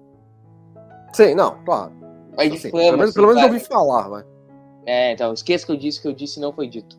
[1.13, 1.93] Sim, não, claro.
[2.37, 4.25] Mas Assim, fama, pelo menos, assim, pelo menos eu ouvi falar, vai.
[4.87, 6.97] É, então, esqueça que eu disse, que eu disse e não foi dito.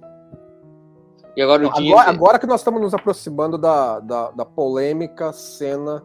[1.35, 1.91] E agora o Jim.
[1.91, 6.03] Agora, agora que nós estamos nos aproximando da, da, da polêmica cena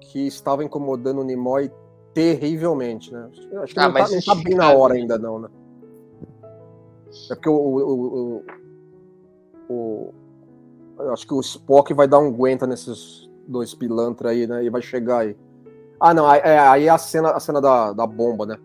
[0.00, 1.70] que estava incomodando o Nimoy
[2.14, 3.28] terrivelmente, né?
[3.30, 5.48] Acho- que Ah, não, tá, mas não tá bem na hora ainda, não, né?
[7.30, 7.54] É porque o.
[7.54, 8.44] o, o,
[9.68, 10.14] o-
[10.98, 14.64] eu acho que o Spock vai dar um aguenta nesses dois pilantras aí, né?
[14.64, 15.36] E vai chegar aí.
[16.00, 18.56] Ah, não, aí é, aí é a cena, a cena da, da bomba, né?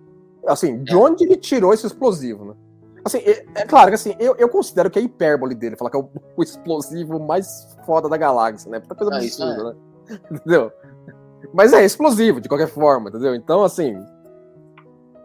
[0.47, 2.53] Assim, de onde ele tirou esse explosivo, né?
[3.03, 5.97] Assim, é, é claro que assim, eu, eu considero que é hipérbole dele, falar que
[5.97, 8.79] é o, o explosivo mais foda da galáxia, né?
[8.79, 10.19] Puta coisa isso absurda, né?
[10.31, 10.71] Entendeu?
[11.53, 13.33] Mas é explosivo, de qualquer forma, entendeu?
[13.33, 13.97] Então, assim.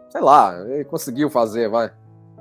[0.09, 1.91] Sei lá, ele conseguiu fazer, vai.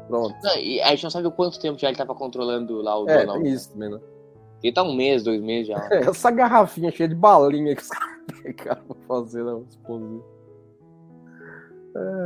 [0.08, 0.34] Pronto.
[0.42, 3.08] Não, e a gente não sabe o quanto tempo já ele tava controlando lá o
[3.08, 3.42] É, Donald.
[3.42, 4.00] tem isso também, né?
[4.62, 5.88] Ele tá um mês, dois meses já.
[5.90, 10.36] É, essa garrafinha cheia de balinha que os caras pegaram pra fazer né, o explosivo.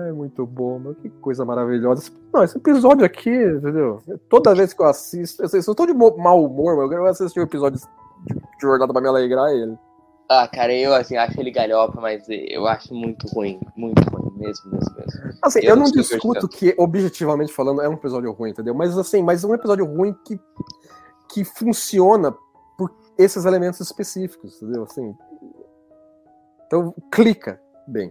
[0.09, 0.95] É muito bom, meu.
[0.97, 2.11] Que coisa maravilhosa.
[2.33, 4.03] Não, esse episódio aqui, entendeu?
[4.29, 7.07] Toda vez que eu assisto, assim, se eu tô de mau humor, meu, eu quero
[7.07, 9.79] assistir um episódio de jornada pra me alegrar ele.
[10.29, 13.59] Ah, cara, eu assim, acho ele galhofa, mas eu acho muito ruim.
[13.77, 15.39] Muito ruim, mesmo, mesmo, mesmo.
[15.43, 18.73] Assim, Eu eu, não sei discuto que, objetivamente falando, é um episódio ruim, entendeu?
[18.73, 20.39] Mas assim, mas é um episódio ruim que,
[21.33, 22.35] que funciona
[22.77, 24.85] por esses elementos específicos, entendeu?
[24.85, 25.15] Assim.
[26.67, 28.11] Então, clica bem.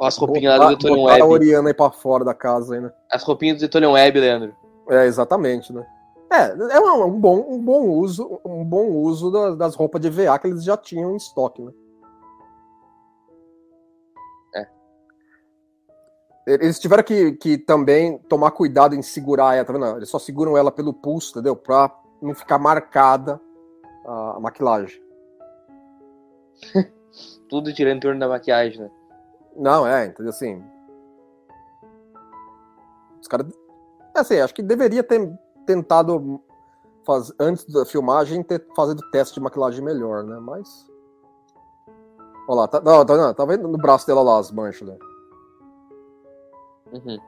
[0.00, 1.32] As roupinhas lá do Botar- Detonium botar a Web.
[1.44, 2.92] Oriana aí pra fora da casa aí, né?
[3.10, 4.54] As roupinhas do Detonium Web, Leandro.
[4.90, 5.86] É, exatamente, né?
[6.32, 10.10] É, é um, um bom, um bom uso, um bom uso da- das roupas de
[10.10, 11.70] VA que eles já tinham em estoque, né?
[16.46, 19.96] Eles tiveram que, que também tomar cuidado em segurar ela, tá vendo?
[19.96, 21.56] Eles só seguram ela pelo pulso, entendeu?
[21.56, 21.90] Pra
[22.20, 23.40] não ficar marcada
[24.06, 25.02] a, maquilagem.
[27.48, 28.90] Tudo girando em torno da maquiagem, né?
[29.56, 30.30] Não, é, entendeu?
[30.30, 30.62] Assim.
[33.20, 33.46] Os caras.
[34.14, 35.32] Assim, acho que deveria ter
[35.64, 36.42] tentado
[37.06, 40.38] faz, antes da filmagem ter fazido teste de maquilagem melhor, né?
[40.40, 40.86] Mas.
[42.46, 44.98] Olha lá, tá, não, tá, não, tá vendo no braço dela lá as manchas, né?
[46.94, 47.18] Uhum.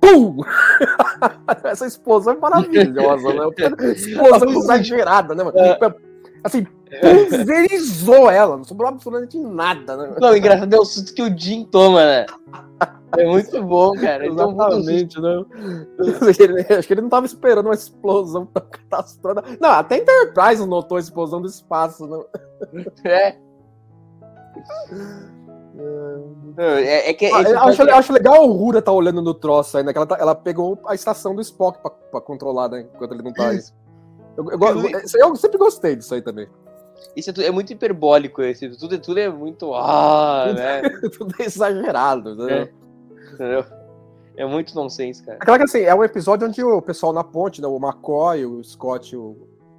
[0.00, 0.36] Pum!
[1.64, 3.92] Essa explosão é maravilhosa, né?
[3.92, 5.56] Explosão exagerada, né, mano?
[6.42, 6.66] Assim,
[7.00, 10.14] pulverizou ela, não sobrou absolutamente nada, né?
[10.20, 12.26] Não, engraçado é o susto que o Jim toma, né?
[13.16, 14.26] É muito bom, cara.
[14.26, 14.42] Susto.
[14.42, 15.44] Exatamente, né?
[16.78, 19.56] Acho que ele não tava esperando uma explosão tão catastrófica.
[19.60, 22.06] Não, até Enterprise notou a explosão do espaço.
[22.06, 22.84] Né?
[23.04, 23.36] É.
[26.56, 29.76] É, é que Ah, eu acho, eu acho legal o Rura tá olhando no troço
[29.76, 32.86] ainda, que ela, tá- ela pegou a estação do Spock pra, pra controlar, né?
[32.94, 33.60] Enquanto ele não tá aí.
[34.36, 34.66] Eu, eu, go-
[35.18, 36.46] eu sempre gostei disso aí também.
[37.16, 38.68] Isso é, tu- é muito hiperbólico, esse.
[38.78, 39.74] Tudo, tudo é muito.
[39.74, 40.82] Ah, né?
[41.16, 42.30] Tudo é exagerado.
[42.30, 42.48] entendeu?
[42.56, 42.70] É.
[43.34, 43.64] Entendeu?
[44.36, 45.38] É muito nonsense, cara.
[45.40, 48.62] Aquela que assim, é um episódio onde o pessoal na ponte, né, o McCoy, o
[48.64, 49.36] Scott, o,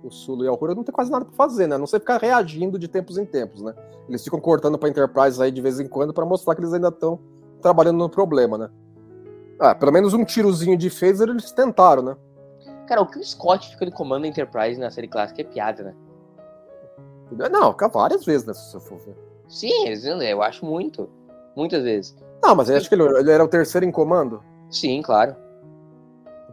[0.08, 1.76] o Sulu e a Uhura não tem quase nada pra fazer, né?
[1.76, 3.74] A não sei ficar reagindo de tempos em tempos, né?
[4.08, 6.90] Eles ficam cortando pra Enterprise aí de vez em quando pra mostrar que eles ainda
[6.90, 7.20] estão
[7.62, 8.70] trabalhando no problema, né?
[9.60, 12.16] Ah, pelo menos um tirozinho de phaser eles tentaram, né?
[12.88, 15.84] Cara, o que o Scott fica de comando da Enterprise na série clássica é piada,
[15.84, 15.96] né?
[17.50, 18.54] Não, fica várias vezes, né?
[18.54, 19.16] Se você for ver.
[19.48, 21.10] Sim, eles- eu acho muito.
[21.56, 22.16] Muitas vezes.
[22.44, 24.44] Não, mas eu acho que ele, ele era o terceiro em comando.
[24.70, 25.36] Sim, claro.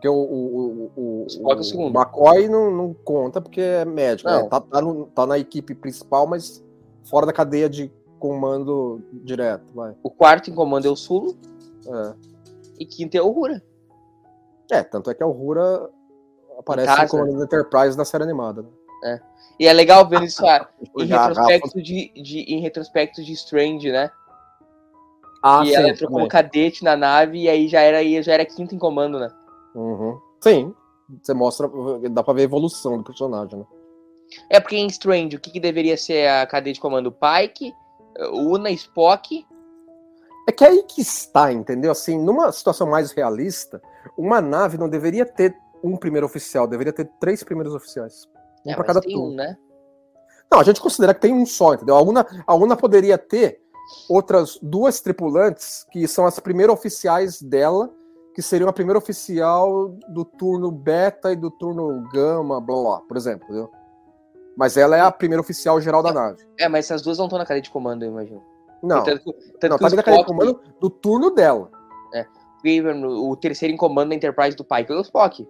[0.03, 1.87] Porque o, o, o, o, é o.
[1.87, 4.29] McCoy não, não conta porque é médico.
[4.29, 4.43] Né?
[4.49, 6.61] Tá, tá, no- tá na equipe principal, mas
[7.05, 7.89] fora da cadeia de
[8.19, 9.73] comando direto.
[9.73, 9.95] Vai.
[10.03, 11.37] O quarto em comando é o Sulo
[11.87, 12.15] É.
[12.81, 13.63] e quinto é o Rura.
[14.73, 15.89] É, tanto é que a Uhura
[16.59, 18.67] aparece Em no comando da Enterprise na série animada.
[19.05, 19.21] Né?
[19.61, 24.11] E é legal ver isso ah, em retrospecto de, de, em retrospecto de Strange, né?
[25.45, 28.75] Ah, e ela entrou como cadete na nave e aí já era, já era quinto
[28.75, 29.31] em comando, né?
[29.75, 30.19] Uhum.
[30.41, 30.75] Sim,
[31.23, 31.69] você mostra,
[32.11, 33.67] dá pra ver a evolução do personagem, né?
[34.49, 37.13] É porque em Strange, o que, que deveria ser a cadeia de comando?
[37.13, 37.75] Pike,
[38.33, 39.47] Una, Spock.
[40.49, 41.93] É que aí que está, entendeu?
[41.93, 43.81] Assim, numa situação mais realista,
[44.17, 45.55] uma nave não deveria ter
[45.85, 48.29] um primeiro oficial, deveria ter três primeiros oficiais.
[48.67, 49.33] Um É, pra mas cada tem turno.
[49.33, 49.57] um, né?
[50.51, 51.97] Não, a gente considera que tem um só, entendeu?
[51.97, 53.61] A UNA, a UNA poderia ter
[54.09, 57.91] outras duas tripulantes que são as primeiras oficiais dela
[58.35, 63.17] que seria uma primeira oficial do turno beta e do turno gama, blá blá, por
[63.17, 63.71] exemplo, entendeu?
[64.57, 66.39] Mas ela é a primeira oficial geral da nave.
[66.59, 68.43] É, mas essas duas não estão na cadeia de comando, eu imagino.
[68.83, 71.71] Não, Tanto, tanto não que tá na cadeia de comando do turno dela.
[73.19, 75.49] o terceiro em comando da Enterprise do Pike é o Spock.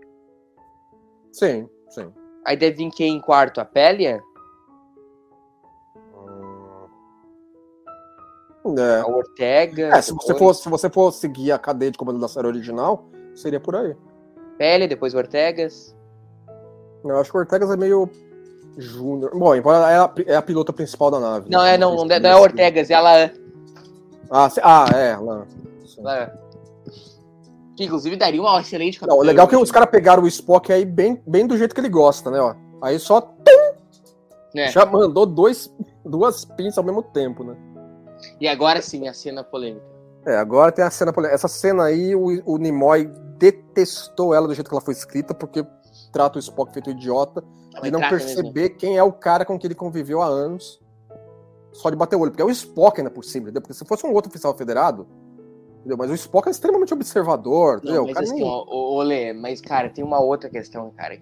[1.33, 2.13] Sim, sim.
[2.45, 3.61] Aí deve vir quem em quarto?
[3.61, 4.21] A Pélia?
[8.79, 9.01] É.
[9.01, 9.89] A Ortega?
[9.97, 13.07] É, se você, for, se você for seguir a cadeia de comando da série original,
[13.35, 13.97] seria por aí.
[14.57, 15.95] Pélia, depois Ortegas.
[17.05, 18.09] Eu acho que o Ortegas é meio
[18.79, 19.33] júnior.
[19.37, 21.51] Bom, embora ela é a, é pilota principal da nave.
[21.51, 21.75] Não, né?
[21.75, 23.35] é, não, não, é- não é Ortegas, ela é.
[24.31, 25.17] Ah, se- ah, é.
[25.17, 25.45] Lá.
[25.99, 26.43] Ela.
[27.77, 30.73] Que inclusive daria uma excelente Não, o legal é que os caras pegaram o Spock
[30.73, 32.39] aí bem, bem do jeito que ele gosta, né?
[32.41, 32.55] Ó.
[32.83, 33.35] Aí só
[34.55, 34.69] É.
[34.71, 37.57] já mandou dois, duas pinças ao mesmo tempo, né?
[38.41, 39.85] E agora sim, a cena polêmica.
[40.27, 41.13] É, agora tem a cena.
[41.13, 43.07] polê- Essa cena aí, o, o Nimoy
[43.39, 45.67] detestou ela do jeito que ela foi escrita, porque
[46.13, 47.43] trata o Spock feito idiota
[47.83, 50.81] de não trata perceber quem é o cara com que ele conviveu há anos.
[51.73, 52.31] Só de bater o olho.
[52.31, 53.63] Porque é o Spock ainda por cima, entendeu?
[53.63, 55.09] Porque se fosse um outro oficial federado,
[55.81, 55.97] entendeu?
[55.97, 57.97] Mas o Spock é extremamente observador, entendeu?
[57.97, 60.49] Não, O mas cara assim, nem- ó, ô, ô, Lê, mas cara, tem uma outra
[60.51, 61.19] questão, cara.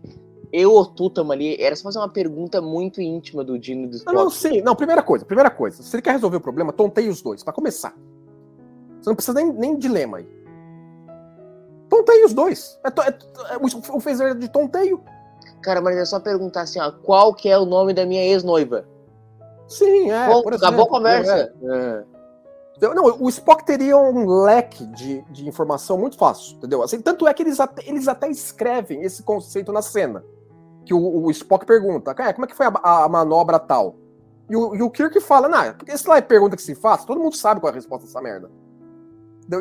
[0.52, 4.04] Eu ou tu tamo ali, era só fazer uma pergunta muito íntima do Dino do
[4.04, 4.60] Não, não, sim.
[4.62, 5.82] Não, primeira coisa, primeira coisa.
[5.82, 7.94] Se ele quer resolver o problema, tonteie os dois, pra começar.
[9.00, 10.28] Você não precisa nem, nem dilema aí.
[11.88, 12.78] Tonteie os dois.
[12.84, 15.02] É, é, é, o, o fez de tonteio.
[15.62, 18.86] Cara, mas é só perguntar assim, ó, qual que é o nome da minha ex-noiva?
[19.68, 20.26] Sim, é.
[20.26, 21.52] Bom, por acabou a conversa.
[21.62, 22.04] é, é.
[22.94, 26.82] Não, o Spock teria um leque de, de informação muito fácil, entendeu?
[26.82, 30.24] Assim, tanto é que eles até, eles até escrevem esse conceito na cena.
[30.90, 33.94] Que o, o Spock pergunta, "É, como é que foi a, a manobra tal?
[34.48, 37.04] E o, e o Kirk fala, não, porque esse lá é pergunta que se faz,
[37.04, 38.50] todo mundo sabe qual é a resposta dessa merda.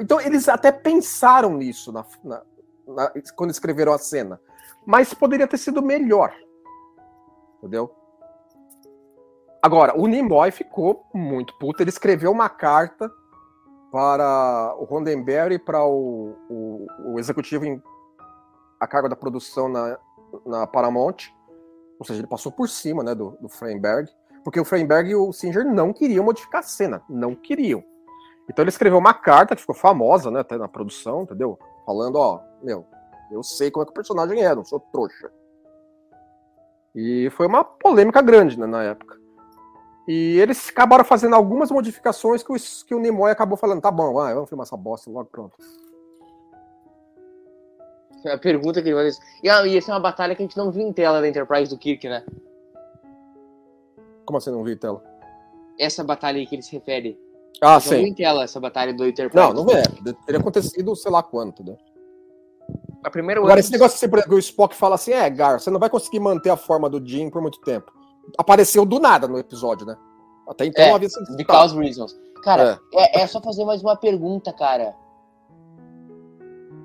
[0.02, 2.42] Então eles até pensaram nisso na- na-
[2.88, 4.42] na- quando escreveram a cena.
[4.88, 6.34] Mas poderia ter sido melhor.
[7.60, 7.94] Entendeu?
[9.62, 11.84] Agora, o Nimoy ficou muito puto.
[11.84, 13.12] Ele escreveu uma carta
[13.92, 17.80] para o Roddenberry e para o, o, o executivo em,
[18.80, 20.00] a cargo da produção na,
[20.46, 21.16] na Paramount.
[22.00, 24.10] Ou seja, ele passou por cima né, do, do Freinberg.
[24.44, 27.02] Porque o Freinberg e o Singer não queriam modificar a cena.
[27.10, 27.84] Não queriam.
[28.50, 31.60] Então ele escreveu uma carta que ficou famosa né, até na produção, entendeu?
[31.86, 32.86] Falando, ó, meu,
[33.32, 35.32] eu sei como é que o personagem é, não sou trouxa.
[36.96, 39.20] E foi uma polêmica grande né, na época.
[40.08, 42.56] E eles acabaram fazendo algumas modificações que o,
[42.88, 45.56] que o Nimoy acabou falando, tá bom, vai, vamos filmar essa bosta logo, pronto.
[48.26, 49.20] A pergunta que ele faz.
[49.42, 51.70] E ah, ia ser uma batalha que a gente não viu em tela da Enterprise
[51.70, 52.24] do Kirk, né?
[54.26, 55.04] Como assim não vi tela?
[55.80, 57.18] Essa batalha aí que ele se refere.
[57.62, 58.06] Ah, não viu sim.
[58.06, 59.54] em tela essa batalha do Enterprise.
[59.54, 59.84] Não, não é.
[60.26, 61.78] Teria acontecido sei lá quando, entendeu?
[63.04, 65.80] A primeira Agora, esse negócio por exemplo, o Spock fala assim, é, Gar, você não
[65.80, 67.92] vai conseguir manter a forma do Jim por muito tempo.
[68.38, 69.98] Apareceu do nada no episódio, né?
[70.48, 71.36] Até então É, havia sido.
[71.36, 72.20] Because reasons.
[72.44, 73.22] Cara, é.
[73.22, 74.96] é só fazer mais uma pergunta, cara.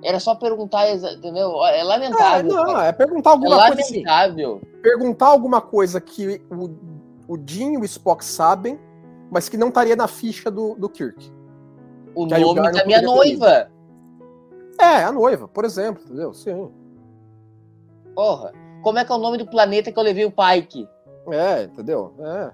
[0.04, 1.64] Era só perguntar, entendeu?
[1.64, 2.52] É É, lamentável.
[2.52, 2.86] não, cara.
[2.88, 3.92] é perguntar É alguma coisa assim.
[4.04, 4.60] lamentável.
[4.82, 8.78] Perguntar alguma coisa que o, o Jim e o Spock sabem,
[9.30, 11.32] mas que não estaria na ficha do, do Kirk.
[12.14, 13.70] O Que o nome não da minha noiva.
[14.78, 16.34] É, a noiva, por exemplo, entendeu?
[16.34, 16.70] Sim.
[18.14, 18.52] Porra.
[18.82, 20.86] Como é que é o nome do planeta que eu levei o Pike?
[21.32, 22.12] É, entendeu?
[22.20, 22.52] É.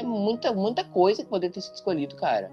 [0.00, 2.50] É muita, muita coisa que poderia ter sido escolhido, cara.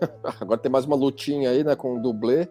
[0.40, 2.48] Agora tem mais uma lutinha aí, né, com o dublê.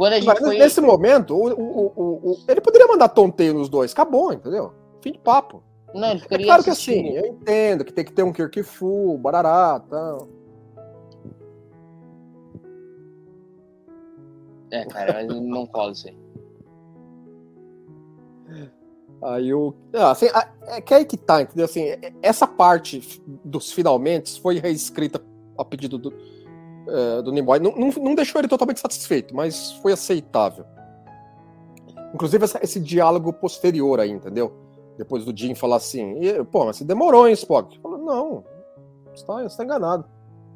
[0.00, 0.58] Quando a gente Agora, foi.
[0.58, 3.92] Nesse momento, o, o- o- ele poderia mandar tonteio nos dois.
[3.92, 4.72] Acabou, entendeu?
[5.02, 5.62] Fim de papo.
[5.92, 9.18] Não, ele É claro que assim, eu entendo que tem que ter um Kirk full,
[9.18, 10.26] barará, tal.
[14.70, 16.16] É, cara, mas não cola isso aí.
[19.22, 19.74] Aí o.
[19.92, 20.28] Ah, assim,
[20.68, 21.66] é que aí que tá, entendeu?
[21.66, 25.20] Assim, é- essa parte dos finalmente foi reescrita
[25.58, 26.10] a pedido do,
[26.88, 27.58] eh, do Nimoy.
[27.58, 30.64] Não, não, não deixou ele totalmente satisfeito, mas foi aceitável.
[32.14, 34.52] Inclusive essa- esse diálogo posterior aí, entendeu?
[34.98, 37.78] Depois do Jim falar assim, "E, pô, mas você demorou, hein, Spock?
[37.80, 38.44] Falou, não,
[39.14, 40.04] você tá, você tá enganado.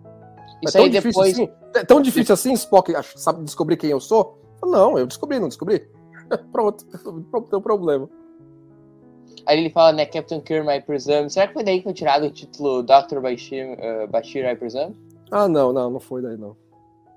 [0.04, 1.32] É Isso tão aí difícil depois.
[1.32, 1.50] assim?
[1.76, 4.38] É tão difícil assim, Spock, sabe descobrir quem eu sou?
[4.60, 5.88] Falou, Não, eu descobri, não descobri.
[6.52, 6.84] Pronto,
[7.32, 8.08] não tem problema.
[9.46, 11.28] Aí ele fala, né, Captain Kirk, I presume.
[11.28, 13.20] Será que foi daí que foi tirado o título Dr.
[13.20, 14.96] Bashir, uh, Bashir, I presume?
[15.30, 16.56] Ah, não, não, não foi daí, não.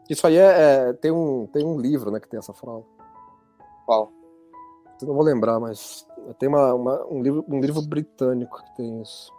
[0.10, 2.86] Isso aí é, é- tem, um, tem um livro, né, que tem essa frase.
[3.86, 4.12] Qual?
[5.02, 6.06] Eu não vou lembrar, mas
[6.40, 9.32] tem uma, uma- um, livro, um livro britânico que tem isso.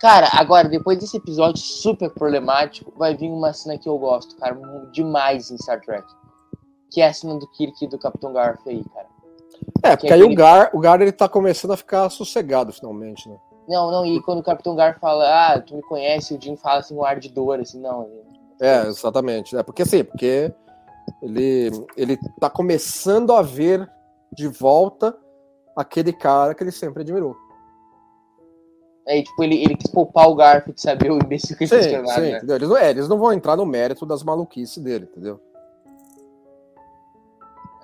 [0.00, 4.58] Cara, agora, depois desse episódio super problemático, vai vir uma cena que eu gosto, cara,
[4.92, 6.06] demais em Star Trek.
[6.90, 9.06] Que é a cena do Kirk e do Capitão Garf aí, cara.
[9.82, 12.72] É, porque Que aí aquele- o Gar, o Gar ele tá começando a ficar sossegado
[12.72, 13.38] finalmente, né?
[13.68, 16.80] Não, não, e quando o Capitão Garf fala, ah, tu me conhece, o Jim fala
[16.80, 18.08] assim, um ar de dor, assim, não.
[18.60, 19.56] É, exatamente.
[19.56, 20.52] É, porque assim, porque
[21.22, 23.90] ele, ele tá começando a ver
[24.32, 25.16] de volta
[25.76, 27.36] aquele cara que ele sempre admirou.
[29.06, 31.82] Aí, tipo, ele, ele quis poupar o Garf de saber o imbecil que ele Sim,
[31.82, 32.36] sim, né?
[32.36, 32.56] entendeu?
[32.56, 35.40] Eles, não, é, eles não vão entrar no mérito das maluquices dele, entendeu?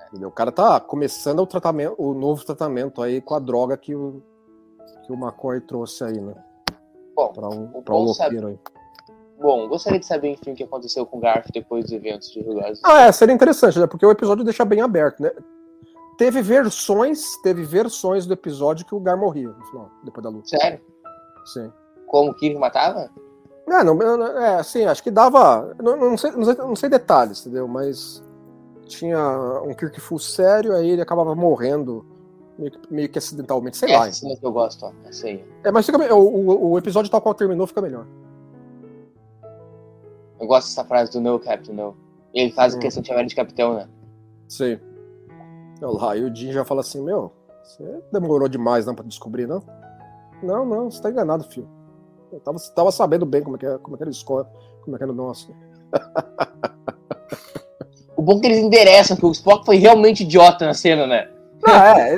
[0.08, 0.28] Entendeu?
[0.28, 4.22] O cara tá começando o tratamento, o novo tratamento aí com a droga que o,
[5.10, 6.34] que o McCoy trouxe aí, né?
[7.16, 8.58] Bom, Pra um, pra um bom sabe- louqueiro aí.
[9.40, 12.42] Bom, gostaria de saber, enfim, o que aconteceu com o Garf depois dos eventos de
[12.42, 12.78] Grande.
[12.84, 13.86] Ah, é, seria interessante, né?
[13.86, 15.30] Porque o episódio deixa bem aberto, né?
[16.18, 20.46] Teve versões, teve versões do episódio que o Gar morria no final, depois da luta.
[20.46, 20.80] Sério?
[21.46, 21.72] Sim.
[22.06, 23.08] Como o Kirk matava?
[23.66, 25.74] É, não, não- é, assim, acho que dava.
[25.82, 27.66] Não, não sei, não, sei, não sei detalhes, entendeu?
[27.66, 28.22] Mas
[28.86, 29.18] tinha
[29.64, 32.04] um Kirk full sério, aí ele acabava morrendo
[32.60, 34.06] meio que, meio que acidentalmente, sei lá.
[34.08, 34.92] Essa cena que eu gosto, ó.
[35.08, 35.44] Essa aí.
[35.64, 38.06] É, mas fica, o, o, episódio tal qual terminou fica melhor.
[40.38, 41.96] Eu gosto dessa frase do No Captain No.
[42.32, 42.80] Ele faz a Hum.
[42.80, 43.88] questão de chamar ele de capitão, né?
[44.48, 44.78] Sim.
[45.82, 47.32] Olha lá, e o Jim já fala assim, meu,
[47.62, 49.62] você demorou demais não pra descobrir, não?
[50.42, 51.68] Não, não, você tá enganado, filho.
[52.32, 54.46] Eu tava, tava sabendo bem como é que, é, como é que era o score,
[54.84, 55.54] como é que era o nosso.
[58.16, 61.26] O bom é que eles endereçam que o Spock foi realmente idiota na cena, né?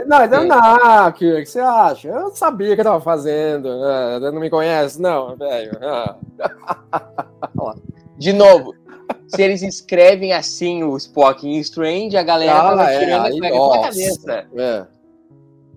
[0.06, 0.68] Não, é, não, não,
[1.04, 2.08] não, que, que você acha?
[2.08, 3.68] Eu sabia o que eu tava fazendo.
[3.68, 5.72] ah, não me conhece, não, velho.
[5.82, 6.16] ah.
[8.18, 8.74] De novo,
[9.26, 13.40] se eles escrevem assim o Spock em Strange, a galera Ah, tava é, tirando aí,
[13.50, 13.80] nossa.
[13.80, 14.46] cabeça.
[14.54, 14.86] É.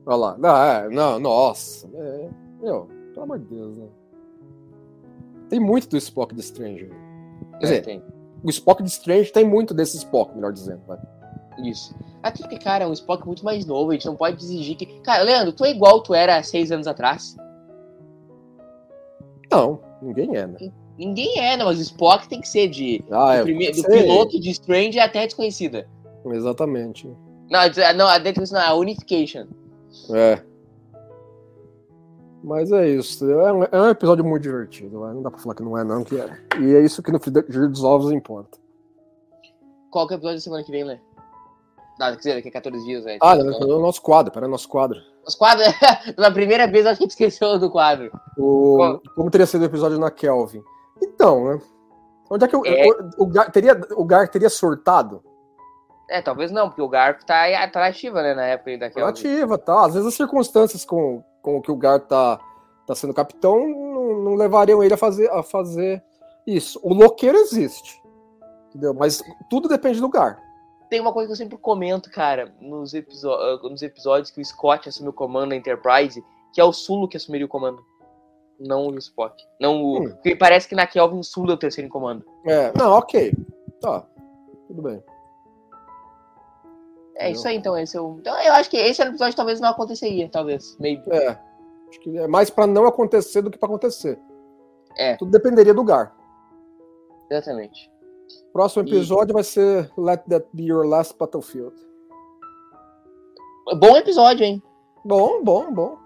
[0.05, 0.35] Olha lá.
[0.37, 1.87] Não, é, não, nossa.
[1.93, 2.27] É,
[2.61, 3.87] meu, pelo amor de Deus, né?
[5.49, 6.89] Tem muito do Spock de Strange.
[7.59, 8.03] Quer dizer, É, tem.
[8.43, 10.81] o Spock de Strange tem muito desse Spock, melhor dizendo.
[10.87, 10.97] Vai.
[11.63, 11.95] Isso.
[12.25, 14.87] Até porque, cara, é um Spock muito mais novo, a gente não pode exigir que.
[15.01, 17.35] Cara, Leandro, tu é igual tu era há seis anos atrás.
[19.51, 20.57] Não, ninguém é, né?
[20.97, 21.63] Ninguém é, né?
[21.63, 23.05] Mas o Spock tem que ser de.
[23.11, 25.87] Ah, do, é, prime- do piloto de Strange até desconhecida.
[26.25, 27.07] Exatamente.
[27.47, 27.59] Não,
[27.95, 29.45] não, a desconhecida não, a Unification.
[30.11, 30.41] É.
[32.43, 33.29] Mas é isso.
[33.29, 34.99] É um, é um episódio muito divertido.
[35.01, 35.13] vai.
[35.13, 36.39] Não dá pra falar que não é, não, que é.
[36.59, 38.57] E é isso que no Frigir dos Ovos importa.
[39.91, 40.97] Qual que é o episódio da semana que vem, Lê?
[41.99, 43.17] Não, quer dizer, daqui a 14 dias, né?
[43.21, 44.99] Ah, não, não, o nosso quadro, pera, nosso quadro.
[45.25, 45.67] Os quadros.
[46.15, 48.11] Pela primeira vez a gente esqueceu do quadro.
[48.37, 50.61] O, como teria sido o episódio na Kelvin?
[51.01, 51.61] Então, né?
[52.29, 52.87] Onde é que o, É.
[53.17, 55.23] o, o Gar teria, o Gar teria surtado?
[56.09, 59.09] É, talvez não, porque o Garf tá, tá ativa, né, na época aí daquela.
[59.09, 59.85] Ativa, tá?
[59.85, 62.39] Às vezes as circunstâncias com, com que o Gar tá,
[62.85, 66.03] tá sendo capitão não, não levariam ele a fazer, a fazer
[66.45, 66.79] isso.
[66.83, 67.99] O loqueiro existe.
[68.69, 68.93] Entendeu?
[68.93, 70.37] Mas tudo depende do Gar.
[70.89, 74.87] Tem uma coisa que eu sempre comento, cara, nos, ah, nos episódios que o Scott
[74.87, 76.23] assumiu o comando da Enterprise,
[76.53, 77.83] que é o Sulu que assumiria o comando.
[78.59, 79.35] Não o Spock.
[79.59, 79.99] Não o.
[79.99, 80.09] Hum.
[80.11, 82.23] Porque parece que na Kelvin o Sulu é o terceiro em comando.
[82.45, 83.33] É, não, ok.
[83.81, 84.05] Tá.
[84.67, 85.03] Tudo bem.
[87.17, 87.77] É isso aí, então.
[87.77, 88.17] Esse é o...
[88.19, 90.77] Então eu acho que esse episódio talvez não aconteceria, talvez.
[90.79, 91.03] Maybe.
[91.09, 91.37] É.
[91.89, 94.19] Acho que é mais pra não acontecer do que pra acontecer.
[94.97, 95.15] É.
[95.15, 96.15] Tudo dependeria do Gar.
[97.29, 97.91] Exatamente.
[98.53, 101.75] Próximo E- episódio vai ser Let That Be Your Last Battlefield.
[103.79, 104.61] Bom episódio, hein?
[105.03, 105.97] Bom, bom, bom.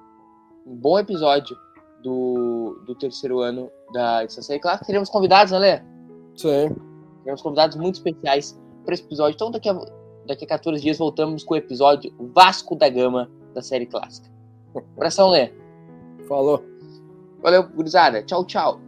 [0.66, 1.56] Um bom episódio
[2.04, 4.86] do, do terceiro ano da série clássica.
[4.86, 5.82] Teremos convidados, né, Lê?
[6.36, 6.76] Sim.
[7.24, 9.36] Teremos convidados muito especiais para esse episódio.
[9.36, 9.74] Então, daqui a,
[10.26, 14.30] daqui a 14 dias, voltamos com o episódio Vasco da Gama da série clássica.
[14.96, 15.52] Abração, Lê.
[16.28, 16.64] Falou.
[17.42, 18.24] Valeu, gurizada.
[18.24, 18.80] Tchau, tchau.